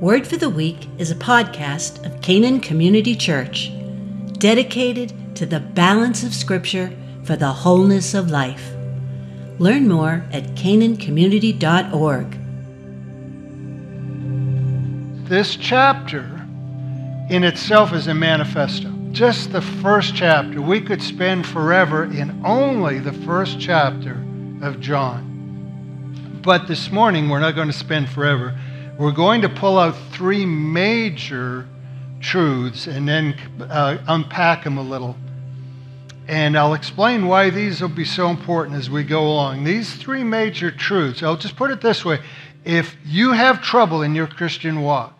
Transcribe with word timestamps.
Word 0.00 0.26
for 0.26 0.38
the 0.38 0.48
Week 0.48 0.88
is 0.96 1.10
a 1.10 1.14
podcast 1.14 2.06
of 2.06 2.22
Canaan 2.22 2.60
Community 2.60 3.14
Church, 3.14 3.70
dedicated 4.38 5.36
to 5.36 5.44
the 5.44 5.60
balance 5.60 6.24
of 6.24 6.32
Scripture 6.32 6.90
for 7.22 7.36
the 7.36 7.52
wholeness 7.52 8.14
of 8.14 8.30
life. 8.30 8.72
Learn 9.58 9.86
more 9.88 10.24
at 10.32 10.54
canancommunity.org. 10.54 12.38
This 15.28 15.56
chapter 15.56 16.46
in 17.28 17.44
itself 17.44 17.92
is 17.92 18.06
a 18.06 18.14
manifesto. 18.14 18.90
Just 19.12 19.52
the 19.52 19.60
first 19.60 20.16
chapter. 20.16 20.62
We 20.62 20.80
could 20.80 21.02
spend 21.02 21.46
forever 21.46 22.04
in 22.04 22.40
only 22.46 23.00
the 23.00 23.12
first 23.12 23.60
chapter 23.60 24.12
of 24.62 24.80
John. 24.80 26.40
But 26.42 26.68
this 26.68 26.90
morning, 26.90 27.28
we're 27.28 27.40
not 27.40 27.54
going 27.54 27.68
to 27.68 27.74
spend 27.74 28.08
forever 28.08 28.58
we're 29.00 29.12
going 29.12 29.40
to 29.40 29.48
pull 29.48 29.78
out 29.78 29.96
three 30.12 30.44
major 30.44 31.66
truths 32.20 32.86
and 32.86 33.08
then 33.08 33.34
uh, 33.58 33.96
unpack 34.08 34.62
them 34.62 34.76
a 34.76 34.82
little. 34.82 35.16
And 36.28 36.54
I'll 36.54 36.74
explain 36.74 37.26
why 37.26 37.48
these 37.48 37.80
will 37.80 37.88
be 37.88 38.04
so 38.04 38.28
important 38.28 38.76
as 38.76 38.90
we 38.90 39.02
go 39.02 39.22
along. 39.22 39.64
These 39.64 39.94
three 39.94 40.22
major 40.22 40.70
truths, 40.70 41.22
I'll 41.22 41.38
just 41.38 41.56
put 41.56 41.70
it 41.70 41.80
this 41.80 42.04
way 42.04 42.20
if 42.66 42.94
you 43.06 43.32
have 43.32 43.62
trouble 43.62 44.02
in 44.02 44.14
your 44.14 44.26
Christian 44.26 44.82
walk, 44.82 45.18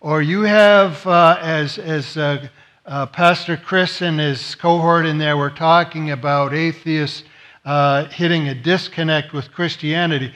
or 0.00 0.22
you 0.22 0.40
have, 0.40 1.06
uh, 1.06 1.36
as, 1.42 1.76
as 1.76 2.16
uh, 2.16 2.48
uh, 2.86 3.04
Pastor 3.04 3.58
Chris 3.58 4.00
and 4.00 4.18
his 4.18 4.54
cohort 4.54 5.04
in 5.04 5.18
there 5.18 5.36
were 5.36 5.50
talking 5.50 6.10
about 6.10 6.54
atheists 6.54 7.22
uh, 7.66 8.06
hitting 8.06 8.48
a 8.48 8.54
disconnect 8.54 9.34
with 9.34 9.52
Christianity, 9.52 10.32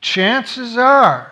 chances 0.00 0.76
are 0.76 1.31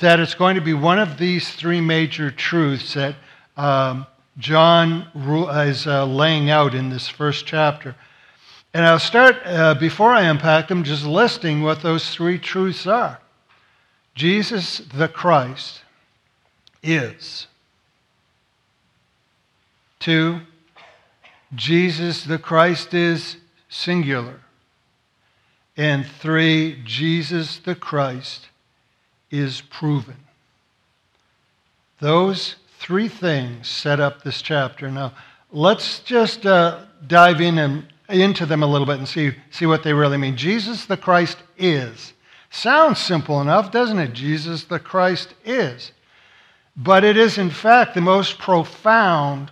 that 0.00 0.20
it's 0.20 0.34
going 0.34 0.54
to 0.54 0.62
be 0.62 0.72
one 0.72 0.98
of 0.98 1.18
these 1.18 1.50
three 1.50 1.80
major 1.80 2.30
truths 2.30 2.94
that 2.94 3.14
um, 3.56 4.06
John 4.38 5.06
is 5.66 5.86
uh, 5.86 6.06
laying 6.06 6.48
out 6.48 6.74
in 6.74 6.88
this 6.88 7.08
first 7.08 7.44
chapter. 7.44 7.94
And 8.72 8.86
I'll 8.86 8.98
start, 8.98 9.36
uh, 9.44 9.74
before 9.74 10.10
I 10.10 10.22
unpack 10.22 10.68
them, 10.68 10.82
just 10.82 11.04
listing 11.04 11.62
what 11.62 11.82
those 11.82 12.08
three 12.10 12.38
truths 12.38 12.86
are. 12.86 13.20
Jesus 14.14 14.78
the 14.78 15.08
Christ 15.08 15.82
is. 16.82 17.46
Two, 19.98 20.40
Jesus 21.54 22.24
the 22.24 22.38
Christ 22.38 22.94
is 22.94 23.36
singular. 23.68 24.40
And 25.76 26.06
three, 26.06 26.80
Jesus 26.84 27.58
the 27.58 27.74
Christ 27.74 28.48
is 29.32 29.62
proven. 29.62 30.16
Those 31.98 32.56
three 32.78 33.08
things 33.08 33.66
set 33.66 33.98
up 33.98 34.22
this 34.22 34.42
chapter. 34.42 34.90
Now, 34.90 35.12
let's 35.50 36.00
just 36.00 36.46
uh, 36.46 36.84
dive 37.06 37.40
in 37.40 37.58
and 37.58 37.86
into 38.08 38.44
them 38.44 38.62
a 38.62 38.66
little 38.66 38.86
bit 38.86 38.98
and 38.98 39.08
see, 39.08 39.32
see 39.50 39.66
what 39.66 39.82
they 39.82 39.92
really 39.92 40.18
mean. 40.18 40.36
Jesus 40.36 40.84
the 40.84 40.96
Christ 40.96 41.38
is. 41.56 42.12
Sounds 42.50 42.98
simple 42.98 43.40
enough, 43.40 43.72
doesn't 43.72 43.98
it? 43.98 44.12
Jesus 44.12 44.64
the 44.64 44.78
Christ 44.78 45.34
is. 45.44 45.92
But 46.76 47.04
it 47.04 47.16
is, 47.16 47.38
in 47.38 47.50
fact, 47.50 47.94
the 47.94 48.00
most 48.00 48.38
profound. 48.38 49.50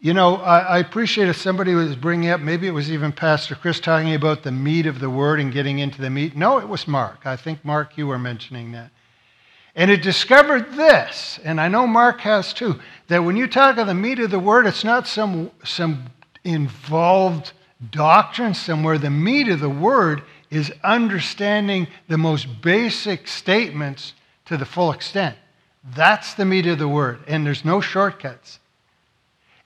You 0.00 0.12
know, 0.12 0.36
I, 0.36 0.58
I 0.58 0.78
appreciate 0.78 1.28
if 1.28 1.36
somebody 1.36 1.74
was 1.74 1.96
bringing 1.96 2.30
up, 2.30 2.40
maybe 2.40 2.66
it 2.66 2.72
was 2.72 2.90
even 2.90 3.12
Pastor 3.12 3.54
Chris 3.54 3.80
talking 3.80 4.14
about 4.14 4.42
the 4.42 4.52
meat 4.52 4.86
of 4.86 5.00
the 5.00 5.08
word 5.08 5.40
and 5.40 5.52
getting 5.52 5.78
into 5.78 6.00
the 6.00 6.10
meat. 6.10 6.36
No, 6.36 6.58
it 6.58 6.68
was 6.68 6.86
Mark. 6.88 7.20
I 7.24 7.36
think, 7.36 7.64
Mark, 7.64 7.96
you 7.96 8.06
were 8.06 8.18
mentioning 8.18 8.72
that. 8.72 8.90
And 9.74 9.90
it 9.90 10.02
discovered 10.02 10.74
this, 10.74 11.40
and 11.44 11.58
I 11.60 11.68
know 11.68 11.86
Mark 11.86 12.20
has 12.20 12.52
too, 12.52 12.78
that 13.08 13.24
when 13.24 13.36
you 13.36 13.46
talk 13.46 13.78
of 13.78 13.86
the 13.86 13.94
meat 13.94 14.18
of 14.18 14.30
the 14.30 14.38
word, 14.38 14.66
it's 14.66 14.84
not 14.84 15.08
some, 15.08 15.50
some 15.64 16.04
involved 16.44 17.52
doctrine 17.90 18.52
somewhere. 18.52 18.98
The 18.98 19.08
meat 19.08 19.48
of 19.48 19.60
the 19.60 19.70
word 19.70 20.22
is 20.50 20.70
understanding 20.84 21.88
the 22.08 22.18
most 22.18 22.60
basic 22.60 23.26
statements 23.26 24.12
to 24.44 24.58
the 24.58 24.66
full 24.66 24.92
extent. 24.92 25.36
That's 25.94 26.34
the 26.34 26.44
meat 26.44 26.66
of 26.66 26.78
the 26.78 26.88
word, 26.88 27.20
and 27.26 27.46
there's 27.46 27.64
no 27.64 27.80
shortcuts. 27.80 28.60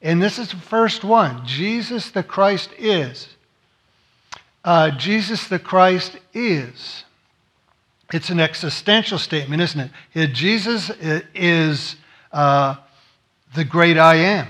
And 0.01 0.23
this 0.23 0.39
is 0.39 0.51
the 0.51 0.57
first 0.57 1.03
one 1.03 1.45
Jesus 1.45 2.11
the 2.11 2.23
Christ 2.23 2.71
is. 2.79 3.29
Uh, 4.65 4.91
Jesus 4.93 5.49
the 5.49 5.59
Christ 5.59 6.19
is. 6.33 7.05
It's 8.13 8.31
an 8.31 8.39
existential 8.39 9.19
statement, 9.19 9.63
isn't 9.63 9.91
it? 10.15 10.33
Jesus 10.33 10.91
is 11.35 11.97
uh, 12.33 12.77
the 13.55 13.65
great 13.65 13.99
I 13.99 14.17
am. 14.17 14.49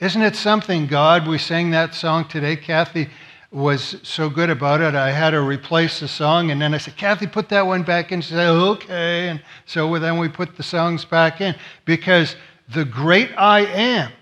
Isn't 0.00 0.22
it 0.22 0.36
something, 0.36 0.86
God? 0.86 1.26
We 1.26 1.38
sang 1.38 1.70
that 1.70 1.94
song 1.94 2.26
today. 2.28 2.56
Kathy 2.56 3.08
was 3.50 3.96
so 4.02 4.28
good 4.28 4.50
about 4.50 4.80
it. 4.80 4.94
I 4.94 5.12
had 5.12 5.32
her 5.32 5.42
replace 5.42 6.00
the 6.00 6.08
song, 6.08 6.50
and 6.50 6.60
then 6.60 6.74
I 6.74 6.78
said, 6.78 6.96
Kathy, 6.96 7.26
put 7.26 7.48
that 7.50 7.66
one 7.66 7.84
back 7.84 8.12
in. 8.12 8.20
She 8.20 8.30
said, 8.30 8.48
okay. 8.48 9.28
And 9.28 9.42
so 9.64 9.98
then 9.98 10.18
we 10.18 10.28
put 10.28 10.56
the 10.56 10.62
songs 10.62 11.04
back 11.04 11.40
in 11.40 11.54
because 11.84 12.36
the 12.68 12.84
great 12.84 13.30
I 13.36 13.60
am 13.60 14.12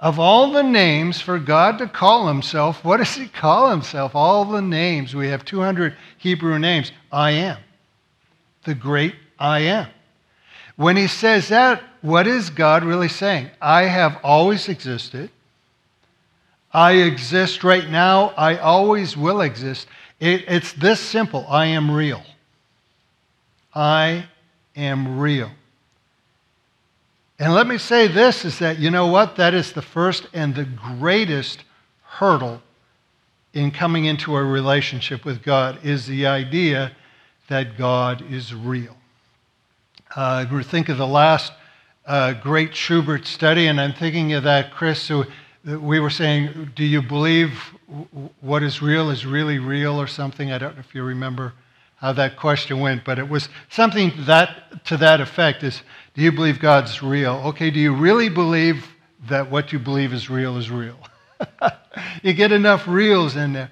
of 0.00 0.18
all 0.18 0.52
the 0.52 0.62
names 0.62 1.20
for 1.20 1.38
God 1.38 1.78
to 1.78 1.88
call 1.88 2.28
himself, 2.28 2.84
what 2.84 2.98
does 2.98 3.14
he 3.14 3.26
call 3.26 3.70
himself? 3.70 4.14
All 4.14 4.44
the 4.44 4.62
names. 4.62 5.14
We 5.14 5.28
have 5.28 5.44
200 5.44 5.96
Hebrew 6.18 6.58
names. 6.58 6.92
I 7.10 7.32
am. 7.32 7.58
The 8.64 8.74
great 8.74 9.14
I 9.38 9.60
am. 9.60 9.88
When 10.76 10.96
he 10.96 11.08
says 11.08 11.48
that, 11.48 11.82
what 12.02 12.28
is 12.28 12.50
God 12.50 12.84
really 12.84 13.08
saying? 13.08 13.50
I 13.60 13.84
have 13.84 14.20
always 14.22 14.68
existed. 14.68 15.30
I 16.72 16.92
exist 16.92 17.64
right 17.64 17.88
now. 17.88 18.28
I 18.36 18.58
always 18.58 19.16
will 19.16 19.40
exist. 19.40 19.88
It, 20.20 20.44
it's 20.46 20.72
this 20.74 21.00
simple 21.00 21.44
I 21.48 21.66
am 21.66 21.90
real. 21.90 22.22
I 23.74 24.26
am 24.76 25.18
real. 25.18 25.50
And 27.38 27.54
let 27.54 27.68
me 27.68 27.78
say 27.78 28.08
this 28.08 28.44
is 28.44 28.58
that, 28.58 28.78
you 28.78 28.90
know 28.90 29.06
what? 29.06 29.36
That 29.36 29.54
is 29.54 29.72
the 29.72 29.82
first 29.82 30.26
and 30.32 30.54
the 30.54 30.64
greatest 30.64 31.62
hurdle 32.02 32.60
in 33.54 33.70
coming 33.70 34.06
into 34.06 34.36
a 34.36 34.42
relationship 34.42 35.24
with 35.24 35.42
God 35.42 35.78
is 35.84 36.06
the 36.06 36.26
idea 36.26 36.92
that 37.48 37.78
God 37.78 38.24
is 38.30 38.54
real. 38.54 38.96
Uh, 40.16 40.46
we 40.50 40.64
think 40.64 40.88
of 40.88 40.98
the 40.98 41.06
last 41.06 41.52
uh, 42.06 42.32
great 42.32 42.74
Schubert 42.74 43.26
study, 43.26 43.68
and 43.68 43.80
I'm 43.80 43.92
thinking 43.92 44.32
of 44.32 44.42
that, 44.42 44.72
Chris. 44.72 45.00
So 45.00 45.24
we 45.64 46.00
were 46.00 46.10
saying, 46.10 46.72
do 46.74 46.84
you 46.84 47.02
believe 47.02 47.52
what 48.40 48.62
is 48.62 48.82
real 48.82 49.10
is 49.10 49.24
really 49.24 49.58
real 49.58 50.00
or 50.00 50.06
something? 50.06 50.50
I 50.50 50.58
don't 50.58 50.74
know 50.74 50.80
if 50.80 50.94
you 50.94 51.04
remember 51.04 51.52
how 52.00 52.12
that 52.12 52.36
question 52.36 52.80
went, 52.80 53.04
but 53.04 53.18
it 53.18 53.28
was 53.28 53.48
something 53.70 54.12
that, 54.20 54.84
to 54.84 54.96
that 54.96 55.20
effect 55.20 55.62
is, 55.64 55.82
do 56.14 56.22
you 56.22 56.32
believe 56.32 56.60
God's 56.60 57.02
real? 57.02 57.42
Okay, 57.46 57.70
do 57.70 57.80
you 57.80 57.94
really 57.94 58.28
believe 58.28 58.86
that 59.28 59.50
what 59.50 59.72
you 59.72 59.78
believe 59.78 60.12
is 60.12 60.30
real 60.30 60.56
is 60.56 60.70
real? 60.70 60.96
you 62.22 62.32
get 62.32 62.52
enough 62.52 62.86
reals 62.86 63.36
in 63.36 63.52
there. 63.52 63.70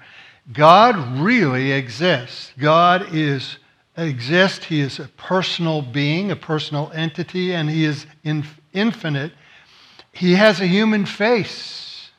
God 0.53 1.19
really 1.19 1.73
exists. 1.73 2.53
God 2.59 3.15
is 3.15 3.59
exists. 3.97 4.65
He 4.67 4.81
is 4.81 4.99
a 4.99 5.09
personal 5.17 5.83
being, 5.83 6.31
a 6.31 6.37
personal 6.37 6.91
entity, 6.95 7.55
and 7.55 7.69
he 7.71 7.85
is 7.85 8.07
in, 8.25 8.45
infinite. 8.73 9.33
He 10.13 10.35
has 10.35 10.61
a 10.61 10.67
human 10.67 11.07
face. 11.07 12.11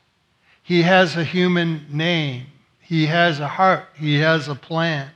He 0.62 0.82
has 0.82 1.16
a 1.16 1.24
human 1.24 1.86
name. 1.90 2.46
He 2.80 3.06
has 3.06 3.40
a 3.40 3.48
heart. 3.48 3.84
He 3.96 4.18
has 4.18 4.48
a 4.48 4.54
plan. 4.54 5.10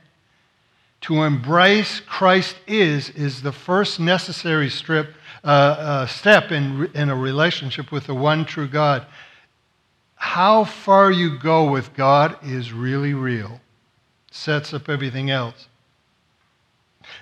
To 1.03 1.23
embrace 1.23 1.99
Christ 1.99 2.55
is, 2.65 3.09
is 3.09 3.41
the 3.41 3.51
first 3.51 3.99
necessary 3.99 4.69
strip, 4.69 5.13
uh, 5.43 5.47
uh, 5.47 6.05
step 6.07 6.51
in, 6.51 6.89
in 6.95 7.09
a 7.09 7.15
relationship 7.15 7.91
with 7.91 8.07
the 8.07 8.15
one 8.15 8.45
true 8.45 8.69
God. 8.69 9.05
How 10.15 10.63
far 10.63 11.11
you 11.11 11.37
go 11.37 11.69
with 11.69 11.93
God 11.93 12.37
is 12.41 12.71
really 12.71 13.13
real, 13.13 13.59
sets 14.31 14.73
up 14.73 14.87
everything 14.87 15.29
else. 15.29 15.67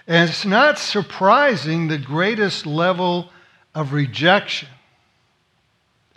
And 0.06 0.30
it's 0.30 0.46
not 0.46 0.78
surprising 0.78 1.88
the 1.88 1.98
greatest 1.98 2.68
level 2.68 3.32
of 3.74 3.94
rejection 3.94 4.70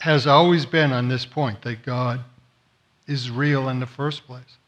has 0.01 0.27
always 0.27 0.67
been 0.67 0.93
on 0.93 1.09
this 1.09 1.25
point 1.25 1.63
that 1.63 1.83
God 1.83 2.21
is 3.07 3.31
real 3.31 3.71
in 3.71 3.81
the 3.81 3.87
first 3.87 4.27
place. 4.27 4.59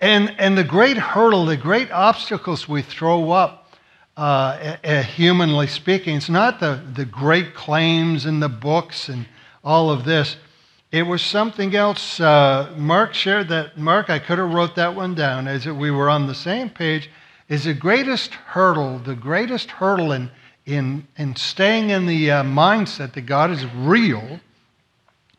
And, 0.00 0.34
and 0.38 0.56
the 0.56 0.64
great 0.64 0.96
hurdle, 0.96 1.44
the 1.44 1.58
great 1.58 1.90
obstacles 1.90 2.66
we 2.66 2.80
throw 2.80 3.32
up, 3.32 3.76
uh, 4.16 4.76
uh, 4.82 5.02
humanly 5.02 5.66
speaking, 5.66 6.16
it's 6.16 6.30
not 6.30 6.58
the, 6.58 6.82
the 6.94 7.04
great 7.04 7.54
claims 7.54 8.24
in 8.24 8.40
the 8.40 8.48
books 8.48 9.08
and 9.08 9.26
all 9.62 9.90
of 9.90 10.04
this. 10.04 10.36
It 10.90 11.02
was 11.02 11.22
something 11.22 11.76
else. 11.76 12.18
Uh, 12.18 12.74
Mark 12.76 13.14
shared 13.14 13.48
that. 13.48 13.78
Mark, 13.78 14.10
I 14.10 14.18
could 14.18 14.38
have 14.38 14.52
wrote 14.52 14.74
that 14.76 14.94
one 14.94 15.14
down 15.14 15.46
as 15.46 15.66
we 15.66 15.90
were 15.90 16.08
on 16.08 16.26
the 16.26 16.34
same 16.34 16.70
page. 16.70 17.10
is 17.48 17.64
the 17.64 17.74
greatest 17.74 18.32
hurdle, 18.34 18.98
the 18.98 19.14
greatest 19.14 19.70
hurdle 19.70 20.12
in, 20.12 20.30
in, 20.66 21.06
in 21.16 21.36
staying 21.36 21.90
in 21.90 22.06
the 22.06 22.30
uh, 22.30 22.42
mindset 22.42 23.12
that 23.12 23.22
God 23.22 23.50
is 23.50 23.64
real 23.66 24.40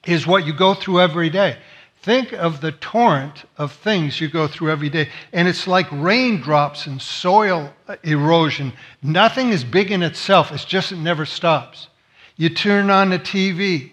is 0.05 0.25
what 0.25 0.45
you 0.45 0.53
go 0.53 0.73
through 0.73 1.01
every 1.01 1.29
day. 1.29 1.57
Think 2.01 2.33
of 2.33 2.61
the 2.61 2.71
torrent 2.71 3.45
of 3.59 3.73
things 3.73 4.19
you 4.19 4.27
go 4.27 4.47
through 4.47 4.71
every 4.71 4.89
day. 4.89 5.09
And 5.31 5.47
it's 5.47 5.67
like 5.67 5.85
raindrops 5.91 6.87
and 6.87 6.99
soil 6.99 7.71
erosion. 8.03 8.73
Nothing 9.03 9.49
is 9.49 9.63
big 9.63 9.91
in 9.91 10.01
itself, 10.01 10.51
it's 10.51 10.65
just 10.65 10.91
it 10.91 10.97
never 10.97 11.25
stops. 11.25 11.89
You 12.37 12.49
turn 12.49 12.89
on 12.89 13.11
the 13.11 13.19
TV, 13.19 13.91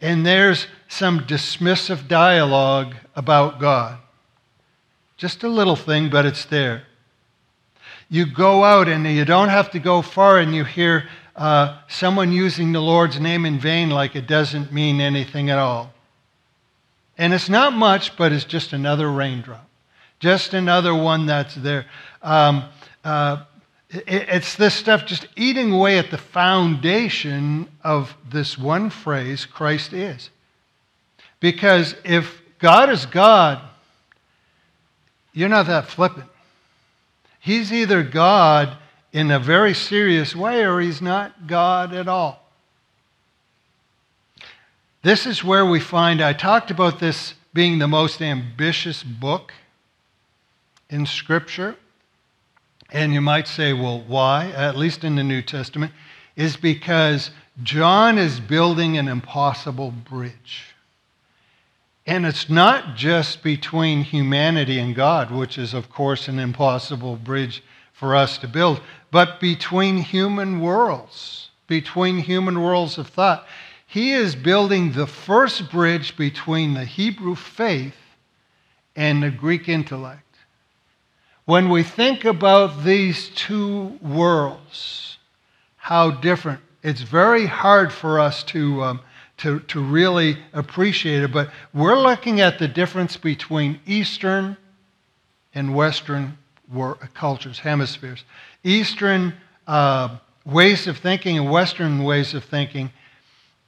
and 0.00 0.24
there's 0.24 0.68
some 0.86 1.20
dismissive 1.20 2.06
dialogue 2.06 2.94
about 3.16 3.58
God. 3.58 3.98
Just 5.16 5.42
a 5.42 5.48
little 5.48 5.74
thing, 5.74 6.10
but 6.10 6.26
it's 6.26 6.44
there. 6.44 6.84
You 8.08 8.26
go 8.26 8.62
out, 8.62 8.86
and 8.86 9.04
you 9.06 9.24
don't 9.24 9.48
have 9.48 9.72
to 9.72 9.80
go 9.80 10.02
far, 10.02 10.38
and 10.38 10.54
you 10.54 10.62
hear 10.62 11.08
uh, 11.34 11.78
someone 11.88 12.30
using 12.30 12.70
the 12.70 12.80
Lord's 12.80 13.18
name 13.18 13.44
in 13.44 13.58
vain 13.58 13.90
like 13.90 14.14
it 14.14 14.28
doesn't 14.28 14.72
mean 14.72 15.00
anything 15.00 15.50
at 15.50 15.58
all. 15.58 15.93
And 17.16 17.32
it's 17.32 17.48
not 17.48 17.72
much, 17.72 18.16
but 18.16 18.32
it's 18.32 18.44
just 18.44 18.72
another 18.72 19.10
raindrop, 19.10 19.68
just 20.18 20.54
another 20.54 20.94
one 20.94 21.26
that's 21.26 21.54
there. 21.54 21.86
Um, 22.22 22.64
uh, 23.04 23.44
it, 23.90 24.04
it's 24.06 24.56
this 24.56 24.74
stuff 24.74 25.06
just 25.06 25.26
eating 25.36 25.72
away 25.72 25.98
at 25.98 26.10
the 26.10 26.18
foundation 26.18 27.68
of 27.82 28.14
this 28.28 28.58
one 28.58 28.90
phrase 28.90 29.46
Christ 29.46 29.92
is. 29.92 30.30
Because 31.40 31.94
if 32.04 32.40
God 32.58 32.90
is 32.90 33.06
God, 33.06 33.60
you're 35.32 35.48
not 35.48 35.66
that 35.66 35.86
flippant. 35.86 36.30
He's 37.38 37.72
either 37.72 38.02
God 38.02 38.76
in 39.12 39.30
a 39.30 39.38
very 39.38 39.74
serious 39.74 40.34
way 40.34 40.64
or 40.64 40.80
he's 40.80 41.02
not 41.02 41.46
God 41.46 41.92
at 41.92 42.08
all. 42.08 42.43
This 45.04 45.26
is 45.26 45.44
where 45.44 45.66
we 45.66 45.80
find, 45.80 46.22
I 46.22 46.32
talked 46.32 46.70
about 46.70 46.98
this 46.98 47.34
being 47.52 47.78
the 47.78 47.86
most 47.86 48.22
ambitious 48.22 49.02
book 49.02 49.52
in 50.88 51.04
Scripture. 51.04 51.76
And 52.90 53.12
you 53.12 53.20
might 53.20 53.46
say, 53.46 53.74
well, 53.74 54.02
why? 54.08 54.50
At 54.52 54.78
least 54.78 55.04
in 55.04 55.16
the 55.16 55.22
New 55.22 55.42
Testament, 55.42 55.92
is 56.36 56.56
because 56.56 57.32
John 57.62 58.16
is 58.16 58.40
building 58.40 58.96
an 58.96 59.06
impossible 59.06 59.90
bridge. 59.90 60.74
And 62.06 62.24
it's 62.24 62.48
not 62.48 62.96
just 62.96 63.42
between 63.42 64.04
humanity 64.04 64.78
and 64.78 64.94
God, 64.94 65.30
which 65.30 65.58
is, 65.58 65.74
of 65.74 65.90
course, 65.90 66.28
an 66.28 66.38
impossible 66.38 67.16
bridge 67.16 67.62
for 67.92 68.16
us 68.16 68.38
to 68.38 68.48
build, 68.48 68.80
but 69.10 69.38
between 69.38 69.98
human 69.98 70.60
worlds, 70.60 71.50
between 71.66 72.20
human 72.20 72.62
worlds 72.62 72.96
of 72.96 73.08
thought. 73.08 73.46
He 73.94 74.12
is 74.12 74.34
building 74.34 74.90
the 74.90 75.06
first 75.06 75.70
bridge 75.70 76.16
between 76.16 76.74
the 76.74 76.84
Hebrew 76.84 77.36
faith 77.36 77.94
and 78.96 79.22
the 79.22 79.30
Greek 79.30 79.68
intellect. 79.68 80.34
When 81.44 81.68
we 81.68 81.84
think 81.84 82.24
about 82.24 82.82
these 82.82 83.28
two 83.28 83.96
worlds, 84.02 85.18
how 85.76 86.10
different, 86.10 86.58
it's 86.82 87.02
very 87.02 87.46
hard 87.46 87.92
for 87.92 88.18
us 88.18 88.42
to, 88.44 88.82
um, 88.82 89.00
to, 89.36 89.60
to 89.60 89.80
really 89.80 90.38
appreciate 90.52 91.22
it, 91.22 91.30
but 91.30 91.52
we're 91.72 92.00
looking 92.00 92.40
at 92.40 92.58
the 92.58 92.66
difference 92.66 93.16
between 93.16 93.78
Eastern 93.86 94.56
and 95.54 95.72
Western 95.72 96.36
cultures, 97.14 97.60
hemispheres. 97.60 98.24
Eastern 98.64 99.34
uh, 99.68 100.16
ways 100.44 100.88
of 100.88 100.98
thinking 100.98 101.38
and 101.38 101.48
Western 101.48 102.02
ways 102.02 102.34
of 102.34 102.42
thinking 102.42 102.90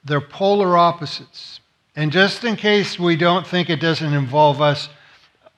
they're 0.07 0.21
polar 0.21 0.77
opposites. 0.77 1.61
And 1.95 2.13
just 2.13 2.45
in 2.45 2.57
case 2.57 2.99
we 2.99 3.17
don't 3.17 3.47
think 3.47 3.69
it 3.69 3.81
doesn't 3.81 4.13
involve 4.13 4.61
us, 4.61 4.89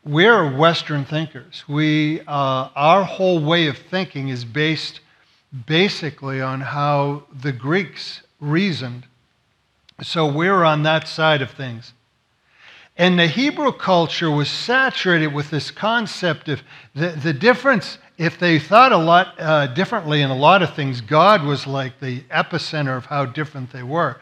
we're 0.04 0.56
Western 0.56 1.04
thinkers. 1.04 1.64
We, 1.68 2.20
uh, 2.22 2.70
our 2.74 3.04
whole 3.04 3.44
way 3.44 3.66
of 3.66 3.76
thinking 3.76 4.28
is 4.28 4.44
based 4.44 5.00
basically 5.66 6.40
on 6.40 6.60
how 6.60 7.24
the 7.42 7.52
Greeks 7.52 8.22
reasoned. 8.40 9.06
So 10.02 10.30
we're 10.30 10.64
on 10.64 10.82
that 10.84 11.08
side 11.08 11.42
of 11.42 11.50
things. 11.50 11.92
And 12.98 13.16
the 13.16 13.28
Hebrew 13.28 13.70
culture 13.70 14.28
was 14.28 14.50
saturated 14.50 15.28
with 15.28 15.50
this 15.50 15.70
concept 15.70 16.48
of 16.48 16.60
the, 16.96 17.10
the 17.10 17.32
difference. 17.32 17.98
If 18.18 18.40
they 18.40 18.58
thought 18.58 18.90
a 18.90 18.96
lot 18.96 19.40
uh, 19.40 19.68
differently 19.68 20.20
in 20.20 20.30
a 20.30 20.36
lot 20.36 20.62
of 20.64 20.74
things, 20.74 21.00
God 21.00 21.44
was 21.44 21.64
like 21.64 22.00
the 22.00 22.22
epicenter 22.22 22.96
of 22.96 23.06
how 23.06 23.24
different 23.24 23.70
they 23.72 23.84
were. 23.84 24.20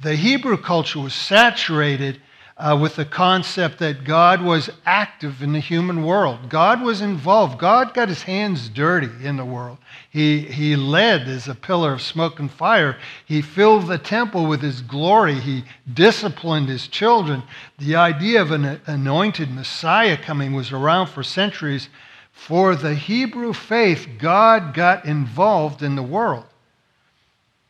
The 0.00 0.16
Hebrew 0.16 0.56
culture 0.56 0.98
was 0.98 1.14
saturated 1.14 2.20
uh, 2.58 2.78
with 2.80 2.96
the 2.96 3.04
concept 3.04 3.78
that 3.80 4.04
God 4.04 4.42
was 4.42 4.70
active 4.86 5.42
in 5.42 5.52
the 5.52 5.60
human 5.60 6.04
world. 6.04 6.48
God 6.48 6.80
was 6.80 7.02
involved. 7.02 7.58
God 7.58 7.92
got 7.92 8.08
his 8.08 8.22
hands 8.22 8.70
dirty 8.70 9.10
in 9.22 9.36
the 9.36 9.44
world. 9.44 9.76
He, 10.08 10.40
he 10.40 10.74
led 10.74 11.28
as 11.28 11.48
a 11.48 11.54
pillar 11.54 11.92
of 11.92 12.00
smoke 12.00 12.40
and 12.40 12.50
fire. 12.50 12.96
He 13.26 13.42
filled 13.42 13.88
the 13.88 13.98
temple 13.98 14.46
with 14.46 14.62
his 14.62 14.80
glory. 14.80 15.34
He 15.34 15.64
disciplined 15.92 16.68
his 16.68 16.88
children. 16.88 17.42
The 17.76 17.96
idea 17.96 18.40
of 18.40 18.52
an 18.52 18.80
anointed 18.86 19.50
Messiah 19.50 20.16
coming 20.16 20.54
was 20.54 20.72
around 20.72 21.08
for 21.08 21.22
centuries. 21.22 21.90
For 22.32 22.74
the 22.74 22.94
Hebrew 22.94 23.52
faith, 23.52 24.08
God 24.18 24.72
got 24.72 25.04
involved 25.04 25.82
in 25.82 25.94
the 25.94 26.02
world. 26.02 26.44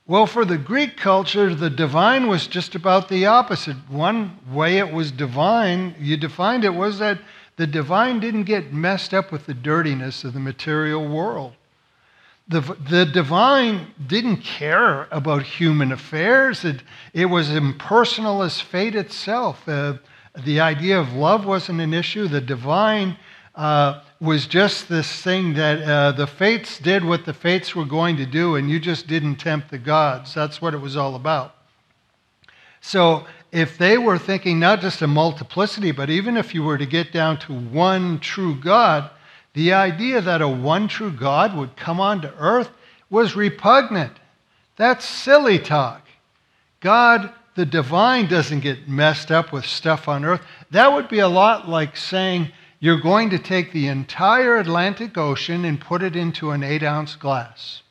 Well, 0.08 0.26
for 0.26 0.44
the 0.44 0.58
Greek 0.58 0.96
culture, 0.96 1.52
the 1.52 1.68
divine 1.68 2.28
was 2.28 2.46
just 2.46 2.76
about 2.76 3.08
the 3.08 3.26
opposite. 3.26 3.76
One 3.88 4.38
way 4.48 4.78
it 4.78 4.92
was 4.92 5.10
divine, 5.10 5.96
you 5.98 6.16
defined 6.16 6.64
it, 6.64 6.74
was 6.74 7.00
that 7.00 7.18
the 7.56 7.66
divine 7.66 8.20
didn't 8.20 8.44
get 8.44 8.72
messed 8.72 9.12
up 9.12 9.32
with 9.32 9.46
the 9.46 9.54
dirtiness 9.54 10.22
of 10.22 10.32
the 10.32 10.38
material 10.38 11.08
world. 11.08 11.54
The, 12.46 12.60
the 12.88 13.04
divine 13.04 13.92
didn't 14.06 14.42
care 14.42 15.08
about 15.10 15.42
human 15.42 15.90
affairs. 15.90 16.64
It, 16.64 16.84
it 17.12 17.26
was 17.26 17.50
impersonal 17.50 18.42
as 18.42 18.60
fate 18.60 18.94
itself. 18.94 19.68
Uh, 19.68 19.94
the 20.44 20.60
idea 20.60 21.00
of 21.00 21.14
love 21.14 21.44
wasn't 21.44 21.80
an 21.80 21.92
issue. 21.92 22.28
The 22.28 22.40
divine 22.40 23.16
uh, 23.56 24.02
was 24.20 24.46
just 24.46 24.88
this 24.88 25.22
thing 25.22 25.54
that 25.54 25.82
uh, 25.82 26.12
the 26.12 26.26
fates 26.26 26.78
did 26.78 27.04
what 27.04 27.24
the 27.24 27.34
fates 27.34 27.74
were 27.74 27.84
going 27.84 28.16
to 28.16 28.26
do, 28.26 28.56
and 28.56 28.70
you 28.70 28.80
just 28.80 29.06
didn't 29.06 29.36
tempt 29.36 29.70
the 29.70 29.78
gods. 29.78 30.32
That's 30.32 30.60
what 30.62 30.74
it 30.74 30.80
was 30.80 30.96
all 30.96 31.14
about. 31.14 31.54
So, 32.80 33.26
if 33.52 33.78
they 33.78 33.98
were 33.98 34.18
thinking 34.18 34.58
not 34.58 34.80
just 34.80 35.02
a 35.02 35.06
multiplicity, 35.06 35.90
but 35.92 36.10
even 36.10 36.36
if 36.36 36.54
you 36.54 36.62
were 36.62 36.78
to 36.78 36.86
get 36.86 37.12
down 37.12 37.38
to 37.40 37.52
one 37.52 38.20
true 38.20 38.54
God, 38.54 39.10
the 39.54 39.72
idea 39.72 40.20
that 40.20 40.42
a 40.42 40.48
one 40.48 40.88
true 40.88 41.10
God 41.10 41.56
would 41.56 41.76
come 41.76 42.00
onto 42.00 42.28
earth 42.38 42.70
was 43.08 43.36
repugnant. 43.36 44.12
That's 44.76 45.04
silly 45.04 45.58
talk. 45.58 46.02
God, 46.80 47.32
the 47.54 47.64
divine, 47.64 48.28
doesn't 48.28 48.60
get 48.60 48.88
messed 48.88 49.30
up 49.30 49.52
with 49.52 49.64
stuff 49.64 50.08
on 50.08 50.24
earth. 50.24 50.42
That 50.70 50.92
would 50.92 51.08
be 51.08 51.20
a 51.20 51.28
lot 51.28 51.68
like 51.68 51.96
saying, 51.96 52.52
you're 52.78 53.00
going 53.00 53.30
to 53.30 53.38
take 53.38 53.72
the 53.72 53.88
entire 53.88 54.58
Atlantic 54.58 55.16
Ocean 55.16 55.64
and 55.64 55.80
put 55.80 56.02
it 56.02 56.14
into 56.14 56.50
an 56.50 56.62
eight 56.62 56.82
ounce 56.82 57.16
glass. 57.16 57.82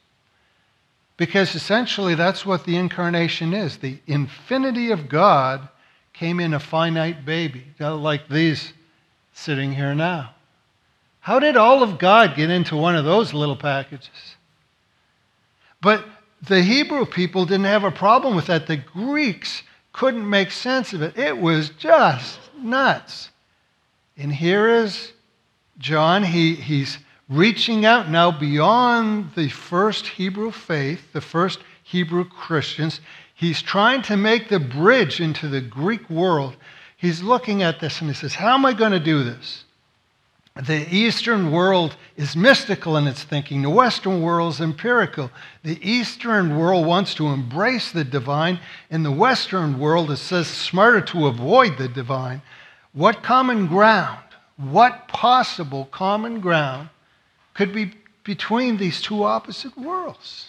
Because 1.17 1.55
essentially 1.55 2.15
that's 2.15 2.45
what 2.45 2.65
the 2.65 2.75
incarnation 2.75 3.53
is. 3.53 3.77
The 3.77 3.99
infinity 4.05 4.91
of 4.91 5.09
God 5.09 5.67
came 6.13 6.39
in 6.39 6.53
a 6.53 6.59
finite 6.59 7.25
baby, 7.25 7.65
uh, 7.79 7.95
like 7.95 8.27
these 8.29 8.73
sitting 9.33 9.73
here 9.73 9.95
now. 9.95 10.31
How 11.19 11.39
did 11.39 11.57
all 11.57 11.81
of 11.81 11.97
God 11.97 12.35
get 12.35 12.49
into 12.49 12.75
one 12.75 12.95
of 12.95 13.05
those 13.05 13.33
little 13.33 13.55
packages? 13.55 14.35
But 15.81 16.05
the 16.47 16.61
Hebrew 16.61 17.05
people 17.05 17.45
didn't 17.45 17.65
have 17.65 17.83
a 17.83 17.91
problem 17.91 18.35
with 18.35 18.47
that. 18.47 18.67
The 18.67 18.77
Greeks 18.77 19.63
couldn't 19.93 20.29
make 20.29 20.51
sense 20.51 20.93
of 20.93 21.01
it. 21.01 21.17
It 21.17 21.37
was 21.37 21.69
just 21.69 22.39
nuts. 22.57 23.29
And 24.17 24.33
here 24.33 24.67
is 24.67 25.11
John. 25.77 26.23
He, 26.23 26.55
he's 26.55 26.97
reaching 27.29 27.85
out 27.85 28.09
now 28.09 28.31
beyond 28.31 29.31
the 29.35 29.49
first 29.49 30.07
Hebrew 30.07 30.51
faith, 30.51 31.11
the 31.11 31.21
first 31.21 31.59
Hebrew 31.83 32.23
Christians. 32.25 33.01
He's 33.33 33.61
trying 33.61 34.01
to 34.03 34.15
make 34.15 34.49
the 34.49 34.59
bridge 34.59 35.19
into 35.19 35.47
the 35.47 35.61
Greek 35.61 36.09
world. 36.09 36.55
He's 36.97 37.21
looking 37.21 37.61
at 37.61 37.79
this 37.79 37.99
and 37.99 38.09
he 38.09 38.15
says, 38.15 38.35
How 38.35 38.53
am 38.53 38.65
I 38.65 38.73
going 38.73 38.93
to 38.93 38.99
do 38.99 39.23
this? 39.23 39.65
The 40.55 40.87
Eastern 40.89 41.51
world 41.51 41.97
is 42.15 42.37
mystical 42.37 42.95
in 42.95 43.07
its 43.07 43.21
thinking. 43.23 43.61
The 43.61 43.69
Western 43.69 44.21
world 44.21 44.53
is 44.53 44.61
empirical. 44.61 45.29
The 45.63 45.77
Eastern 45.85 46.57
world 46.57 46.85
wants 46.85 47.13
to 47.15 47.27
embrace 47.27 47.91
the 47.91 48.05
divine, 48.05 48.61
and 48.89 49.03
the 49.03 49.11
Western 49.11 49.77
world 49.77 50.09
is 50.11 50.21
says 50.21 50.47
smarter 50.47 51.01
to 51.01 51.27
avoid 51.27 51.77
the 51.77 51.89
divine. 51.89 52.41
What 52.95 53.21
common 53.21 53.67
ground, 53.67 54.23
what 54.57 55.07
possible 55.07 55.85
common 55.91 56.39
ground 56.39 56.89
could 57.53 57.71
be 57.73 57.93
between 58.23 58.77
these 58.77 59.01
two 59.01 59.23
opposite 59.23 59.77
worlds. 59.77 60.47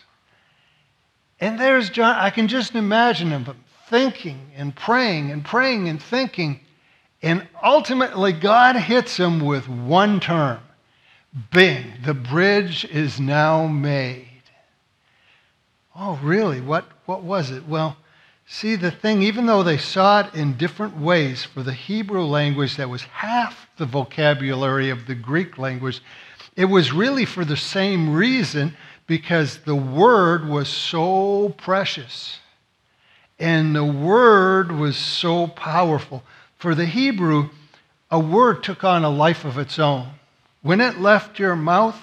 And 1.40 1.60
there's 1.60 1.90
John, 1.90 2.16
I 2.16 2.30
can 2.30 2.48
just 2.48 2.74
imagine 2.74 3.30
him 3.30 3.46
thinking 3.88 4.52
and 4.56 4.74
praying 4.74 5.30
and 5.30 5.44
praying 5.44 5.88
and 5.88 6.02
thinking. 6.02 6.60
And 7.20 7.46
ultimately, 7.62 8.32
God 8.32 8.76
hits 8.76 9.18
him 9.18 9.40
with 9.40 9.68
one 9.68 10.20
term 10.20 10.60
Bing, 11.50 11.92
the 12.04 12.14
bridge 12.14 12.84
is 12.86 13.20
now 13.20 13.66
made. 13.66 14.28
Oh, 15.94 16.18
really? 16.22 16.62
What, 16.62 16.86
what 17.04 17.22
was 17.22 17.50
it? 17.50 17.68
Well, 17.68 17.96
see, 18.46 18.76
the 18.76 18.90
thing, 18.90 19.22
even 19.22 19.46
though 19.46 19.62
they 19.62 19.78
saw 19.78 20.20
it 20.20 20.34
in 20.34 20.56
different 20.56 20.96
ways 20.96 21.44
for 21.44 21.62
the 21.62 21.72
Hebrew 21.72 22.24
language 22.24 22.76
that 22.76 22.88
was 22.88 23.02
half 23.02 23.68
the 23.76 23.86
vocabulary 23.86 24.90
of 24.90 25.06
the 25.06 25.14
Greek 25.14 25.58
language, 25.58 26.02
it 26.56 26.66
was 26.66 26.92
really 26.92 27.24
for 27.24 27.44
the 27.44 27.56
same 27.56 28.14
reason 28.14 28.76
because 29.06 29.58
the 29.58 29.76
word 29.76 30.48
was 30.48 30.68
so 30.68 31.50
precious 31.58 32.38
and 33.38 33.74
the 33.74 33.84
word 33.84 34.72
was 34.72 34.96
so 34.96 35.46
powerful. 35.46 36.22
For 36.58 36.74
the 36.74 36.86
Hebrew, 36.86 37.50
a 38.10 38.18
word 38.18 38.62
took 38.62 38.84
on 38.84 39.04
a 39.04 39.10
life 39.10 39.44
of 39.44 39.58
its 39.58 39.78
own. 39.78 40.08
When 40.62 40.80
it 40.80 40.98
left 40.98 41.38
your 41.38 41.54
mouth 41.54 42.00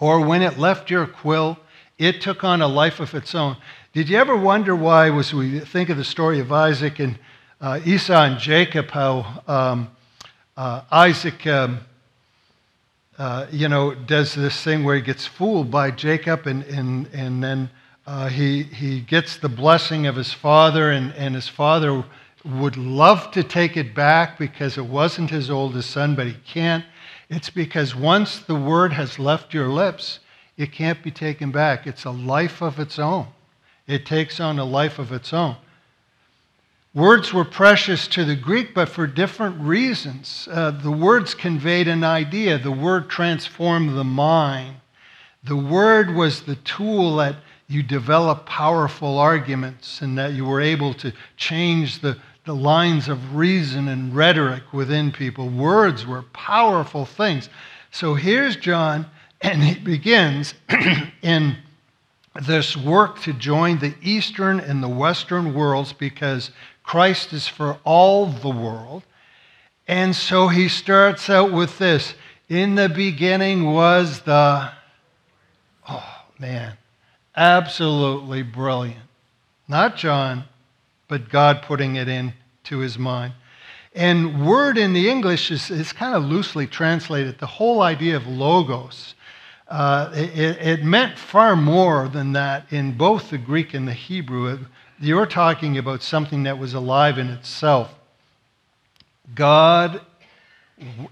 or 0.00 0.24
when 0.24 0.42
it 0.42 0.58
left 0.58 0.90
your 0.90 1.06
quill, 1.06 1.58
it 1.98 2.20
took 2.20 2.44
on 2.44 2.62
a 2.62 2.68
life 2.68 3.00
of 3.00 3.14
its 3.14 3.34
own. 3.34 3.56
Did 3.94 4.10
you 4.10 4.18
ever 4.18 4.36
wonder 4.36 4.76
why, 4.76 5.10
as 5.10 5.32
we 5.32 5.60
think 5.60 5.88
of 5.88 5.96
the 5.96 6.04
story 6.04 6.40
of 6.40 6.52
Isaac 6.52 6.98
and 6.98 7.18
uh, 7.58 7.80
Esau 7.86 8.22
and 8.22 8.38
Jacob, 8.38 8.90
how 8.90 9.42
um, 9.48 9.90
uh, 10.58 10.82
Isaac 10.92 11.46
um, 11.46 11.80
uh, 13.16 13.46
you 13.50 13.66
know, 13.66 13.94
does 13.94 14.34
this 14.34 14.62
thing 14.62 14.84
where 14.84 14.94
he 14.94 15.00
gets 15.00 15.24
fooled 15.26 15.70
by 15.70 15.90
Jacob 15.90 16.46
and, 16.46 16.64
and, 16.64 17.08
and 17.14 17.42
then 17.42 17.70
uh, 18.06 18.28
he, 18.28 18.64
he 18.64 19.00
gets 19.00 19.38
the 19.38 19.48
blessing 19.48 20.06
of 20.06 20.16
his 20.16 20.34
father, 20.34 20.90
and, 20.90 21.14
and 21.14 21.34
his 21.34 21.48
father 21.48 22.04
would 22.44 22.76
love 22.76 23.30
to 23.30 23.42
take 23.42 23.78
it 23.78 23.94
back 23.94 24.38
because 24.38 24.76
it 24.76 24.84
wasn't 24.84 25.30
his 25.30 25.48
oldest 25.50 25.90
son, 25.90 26.14
but 26.14 26.26
he 26.26 26.36
can't. 26.46 26.84
It's 27.30 27.48
because 27.48 27.96
once 27.96 28.38
the 28.38 28.54
word 28.54 28.92
has 28.92 29.18
left 29.18 29.54
your 29.54 29.68
lips, 29.68 30.20
it 30.58 30.72
can't 30.72 31.02
be 31.02 31.10
taken 31.10 31.50
back. 31.50 31.86
It's 31.86 32.04
a 32.04 32.10
life 32.10 32.60
of 32.60 32.78
its 32.78 32.98
own. 32.98 33.28
It 33.88 34.06
takes 34.06 34.38
on 34.38 34.58
a 34.58 34.64
life 34.64 34.98
of 34.98 35.10
its 35.10 35.32
own. 35.32 35.56
Words 36.94 37.32
were 37.32 37.44
precious 37.44 38.06
to 38.08 38.24
the 38.24 38.36
Greek, 38.36 38.74
but 38.74 38.88
for 38.88 39.06
different 39.06 39.60
reasons. 39.60 40.46
Uh, 40.50 40.70
the 40.70 40.90
words 40.90 41.34
conveyed 41.34 41.88
an 41.88 42.04
idea, 42.04 42.58
the 42.58 42.70
word 42.70 43.08
transformed 43.08 43.96
the 43.96 44.04
mind. 44.04 44.76
The 45.44 45.56
word 45.56 46.14
was 46.14 46.42
the 46.42 46.56
tool 46.56 47.16
that 47.16 47.36
you 47.66 47.82
develop 47.82 48.46
powerful 48.46 49.18
arguments 49.18 50.00
and 50.02 50.18
that 50.18 50.32
you 50.32 50.44
were 50.44 50.60
able 50.60 50.94
to 50.94 51.12
change 51.36 52.00
the, 52.00 52.18
the 52.44 52.54
lines 52.54 53.08
of 53.08 53.36
reason 53.36 53.88
and 53.88 54.14
rhetoric 54.14 54.72
within 54.72 55.12
people. 55.12 55.48
Words 55.48 56.06
were 56.06 56.22
powerful 56.32 57.04
things. 57.04 57.48
So 57.90 58.14
here's 58.14 58.56
John, 58.56 59.06
and 59.40 59.62
he 59.62 59.78
begins 59.78 60.54
in 61.22 61.56
this 62.34 62.76
work 62.76 63.20
to 63.22 63.32
join 63.32 63.78
the 63.78 63.94
Eastern 64.02 64.60
and 64.60 64.82
the 64.82 64.88
Western 64.88 65.54
worlds 65.54 65.92
because 65.92 66.50
Christ 66.82 67.32
is 67.32 67.48
for 67.48 67.78
all 67.84 68.26
the 68.26 68.50
world. 68.50 69.02
And 69.86 70.14
so 70.14 70.48
he 70.48 70.68
starts 70.68 71.30
out 71.30 71.52
with 71.52 71.78
this 71.78 72.14
In 72.48 72.74
the 72.74 72.88
beginning 72.88 73.72
was 73.72 74.20
the, 74.20 74.70
oh 75.88 76.24
man, 76.38 76.76
absolutely 77.36 78.42
brilliant. 78.42 79.04
Not 79.66 79.96
John, 79.96 80.44
but 81.08 81.28
God 81.28 81.62
putting 81.62 81.96
it 81.96 82.08
into 82.08 82.78
his 82.78 82.98
mind. 82.98 83.34
And 83.94 84.46
word 84.46 84.78
in 84.78 84.92
the 84.92 85.10
English 85.10 85.50
is, 85.50 85.70
is 85.70 85.92
kind 85.92 86.14
of 86.14 86.24
loosely 86.24 86.66
translated. 86.66 87.38
The 87.38 87.46
whole 87.46 87.82
idea 87.82 88.16
of 88.16 88.26
logos, 88.26 89.14
uh, 89.68 90.10
it, 90.14 90.56
it, 90.66 90.84
meant 90.84 91.18
far 91.18 91.54
more 91.54 92.08
than 92.08 92.32
that 92.32 92.72
in 92.72 92.96
both 92.96 93.28
the 93.28 93.36
Greek 93.36 93.74
and 93.74 93.86
the 93.86 93.92
Hebrew. 93.92 94.58
You're 94.98 95.26
talking 95.26 95.76
about 95.76 96.02
something 96.02 96.44
that 96.44 96.58
was 96.58 96.72
alive 96.72 97.18
in 97.18 97.28
itself. 97.28 97.94
God 99.34 100.00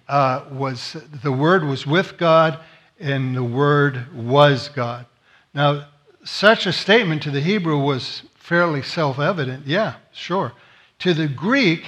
uh, 0.08 0.44
was, 0.50 0.96
the 1.22 1.32
Word 1.32 1.64
was 1.64 1.86
with 1.86 2.16
God, 2.16 2.58
and 2.98 3.36
the 3.36 3.44
Word 3.44 4.06
was 4.14 4.70
God. 4.70 5.04
Now, 5.52 5.88
such 6.24 6.66
a 6.66 6.72
statement 6.72 7.22
to 7.24 7.30
the 7.30 7.40
Hebrew 7.40 7.78
was 7.78 8.22
fairly 8.34 8.82
self 8.82 9.18
evident. 9.18 9.66
Yeah, 9.66 9.96
sure. 10.12 10.52
To 11.00 11.12
the 11.12 11.28
Greek, 11.28 11.84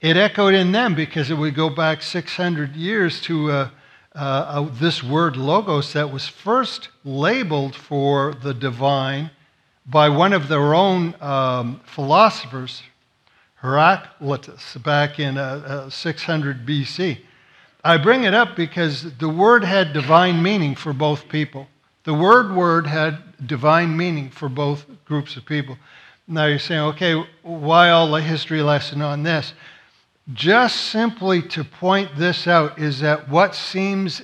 it 0.00 0.16
echoed 0.16 0.54
in 0.54 0.72
them 0.72 0.94
because 0.94 1.30
it 1.30 1.34
would 1.34 1.54
go 1.54 1.70
back 1.70 2.02
600 2.02 2.74
years 2.74 3.20
to 3.22 3.50
uh, 3.50 3.70
uh, 4.14 4.18
uh, 4.18 4.68
this 4.80 5.02
word 5.02 5.36
logos 5.36 5.92
that 5.92 6.10
was 6.10 6.26
first 6.26 6.88
labeled 7.04 7.74
for 7.74 8.34
the 8.34 8.54
divine 8.54 9.30
by 9.86 10.08
one 10.08 10.32
of 10.32 10.48
their 10.48 10.74
own 10.74 11.14
um, 11.20 11.80
philosophers, 11.84 12.82
Heraclitus, 13.56 14.76
back 14.78 15.18
in 15.18 15.38
uh, 15.38 15.86
uh, 15.86 15.90
600 15.90 16.66
BC. 16.66 17.18
I 17.84 17.96
bring 17.96 18.24
it 18.24 18.34
up 18.34 18.56
because 18.56 19.14
the 19.18 19.28
word 19.28 19.62
had 19.64 19.92
divine 19.92 20.42
meaning 20.42 20.74
for 20.74 20.92
both 20.92 21.28
people. 21.28 21.68
The 22.04 22.14
word 22.14 22.54
word 22.54 22.86
had 22.86 23.46
divine 23.46 23.96
meaning 23.96 24.30
for 24.30 24.48
both 24.48 24.86
groups 25.04 25.36
of 25.36 25.44
people. 25.44 25.78
Now 26.26 26.46
you're 26.46 26.58
saying, 26.58 26.80
okay, 26.80 27.24
why 27.42 27.90
all 27.90 28.10
the 28.10 28.20
history 28.20 28.62
lesson 28.62 29.00
on 29.00 29.22
this? 29.22 29.52
Just 30.32 30.76
simply 30.90 31.40
to 31.42 31.64
point 31.64 32.16
this 32.16 32.46
out 32.46 32.78
is 32.78 33.00
that 33.00 33.28
what 33.28 33.54
seems 33.54 34.22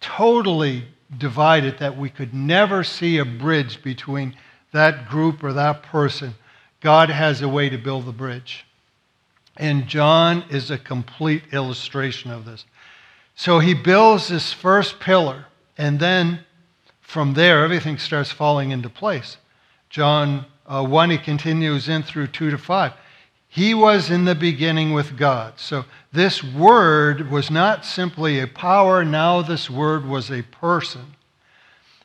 totally 0.00 0.84
divided, 1.16 1.78
that 1.78 1.96
we 1.96 2.10
could 2.10 2.34
never 2.34 2.82
see 2.82 3.18
a 3.18 3.24
bridge 3.24 3.82
between 3.82 4.36
that 4.72 5.08
group 5.08 5.42
or 5.42 5.52
that 5.52 5.82
person, 5.82 6.34
God 6.80 7.08
has 7.10 7.40
a 7.40 7.48
way 7.48 7.68
to 7.68 7.78
build 7.78 8.06
the 8.06 8.12
bridge. 8.12 8.66
And 9.56 9.88
John 9.88 10.44
is 10.50 10.70
a 10.70 10.78
complete 10.78 11.42
illustration 11.52 12.30
of 12.30 12.44
this. 12.44 12.64
So 13.34 13.60
he 13.60 13.74
builds 13.74 14.28
this 14.28 14.52
first 14.52 15.00
pillar, 15.00 15.46
and 15.76 16.00
then 16.00 16.40
from 17.00 17.34
there, 17.34 17.64
everything 17.64 17.98
starts 17.98 18.30
falling 18.30 18.72
into 18.72 18.88
place. 18.88 19.36
John 19.88 20.44
uh, 20.66 20.84
1, 20.84 21.10
he 21.10 21.18
continues 21.18 21.88
in 21.88 22.02
through 22.02 22.28
2 22.28 22.50
to 22.50 22.58
5. 22.58 22.92
He 23.48 23.72
was 23.72 24.10
in 24.10 24.26
the 24.26 24.34
beginning 24.34 24.92
with 24.92 25.16
God. 25.16 25.54
So 25.56 25.86
this 26.12 26.44
word 26.44 27.30
was 27.30 27.50
not 27.50 27.84
simply 27.84 28.40
a 28.40 28.46
power, 28.46 29.04
now 29.04 29.42
this 29.42 29.70
word 29.70 30.06
was 30.06 30.30
a 30.30 30.42
person. 30.42 31.16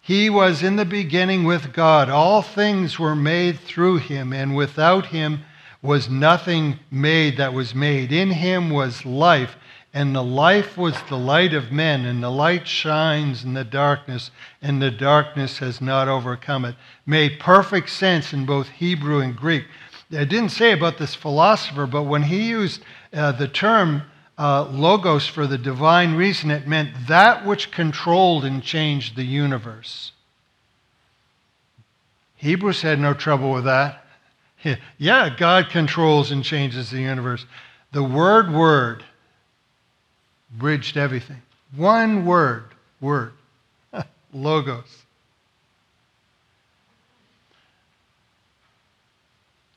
He 0.02 0.30
was 0.30 0.64
in 0.64 0.76
the 0.76 0.86
beginning 0.86 1.46
with 1.46 1.72
God. 1.72 2.10
All 2.10 2.42
things 2.42 3.00
were 3.00 3.16
made 3.16 3.60
through 3.60 3.98
him, 3.98 4.34
and 4.34 4.56
without 4.56 5.08
him 5.08 5.44
was 5.82 6.10
nothing 6.10 6.80
made 6.92 7.38
that 7.38 7.54
was 7.54 7.76
made. 7.76 8.12
In 8.12 8.32
him 8.32 8.70
was 8.70 9.06
life, 9.06 9.56
and 9.94 10.16
the 10.16 10.24
life 10.24 10.78
was 10.78 10.96
the 11.04 11.18
light 11.18 11.54
of 11.54 11.72
men, 11.72 12.04
and 12.06 12.24
the 12.24 12.32
light 12.32 12.68
shines 12.68 13.44
in 13.44 13.54
the 13.54 13.64
darkness, 13.64 14.32
and 14.62 14.82
the 14.82 14.92
darkness 14.92 15.60
has 15.60 15.80
not 15.80 16.08
overcome 16.08 16.66
it. 16.66 16.76
Made 17.06 17.40
perfect 17.40 17.90
sense 17.90 18.34
in 18.34 18.46
both 18.46 18.70
Hebrew 18.70 19.20
and 19.20 19.36
Greek. 19.36 19.66
I 20.16 20.26
didn't 20.26 20.50
say 20.50 20.72
about 20.72 20.98
this 20.98 21.16
philosopher, 21.16 21.86
but 21.86 22.04
when 22.04 22.24
he 22.24 22.50
used 22.50 22.82
uh, 23.14 23.32
the 23.32 23.48
term 23.48 24.04
uh, 24.38 24.66
logos 24.66 25.28
for 25.28 25.48
the 25.48 25.58
divine 25.58 26.16
reason, 26.16 26.52
it 26.52 26.68
meant 26.68 27.08
that 27.08 27.46
which 27.46 27.72
controlled 27.72 28.46
and 28.46 28.64
changed 28.64 29.16
the 29.16 29.24
universe. 29.24 30.12
Hebrews 32.36 32.82
had 32.82 33.00
no 33.00 33.14
trouble 33.14 33.52
with 33.52 33.66
that. 33.66 34.00
Yeah, 34.98 35.30
God 35.30 35.70
controls 35.70 36.32
and 36.32 36.42
changes 36.42 36.90
the 36.90 37.02
universe. 37.02 37.46
The 37.92 38.02
word, 38.02 38.54
word, 38.54 39.04
bridged 40.58 40.96
everything. 40.96 41.42
One 41.76 42.26
word, 42.26 42.64
word, 43.02 43.34
logos. 44.34 45.03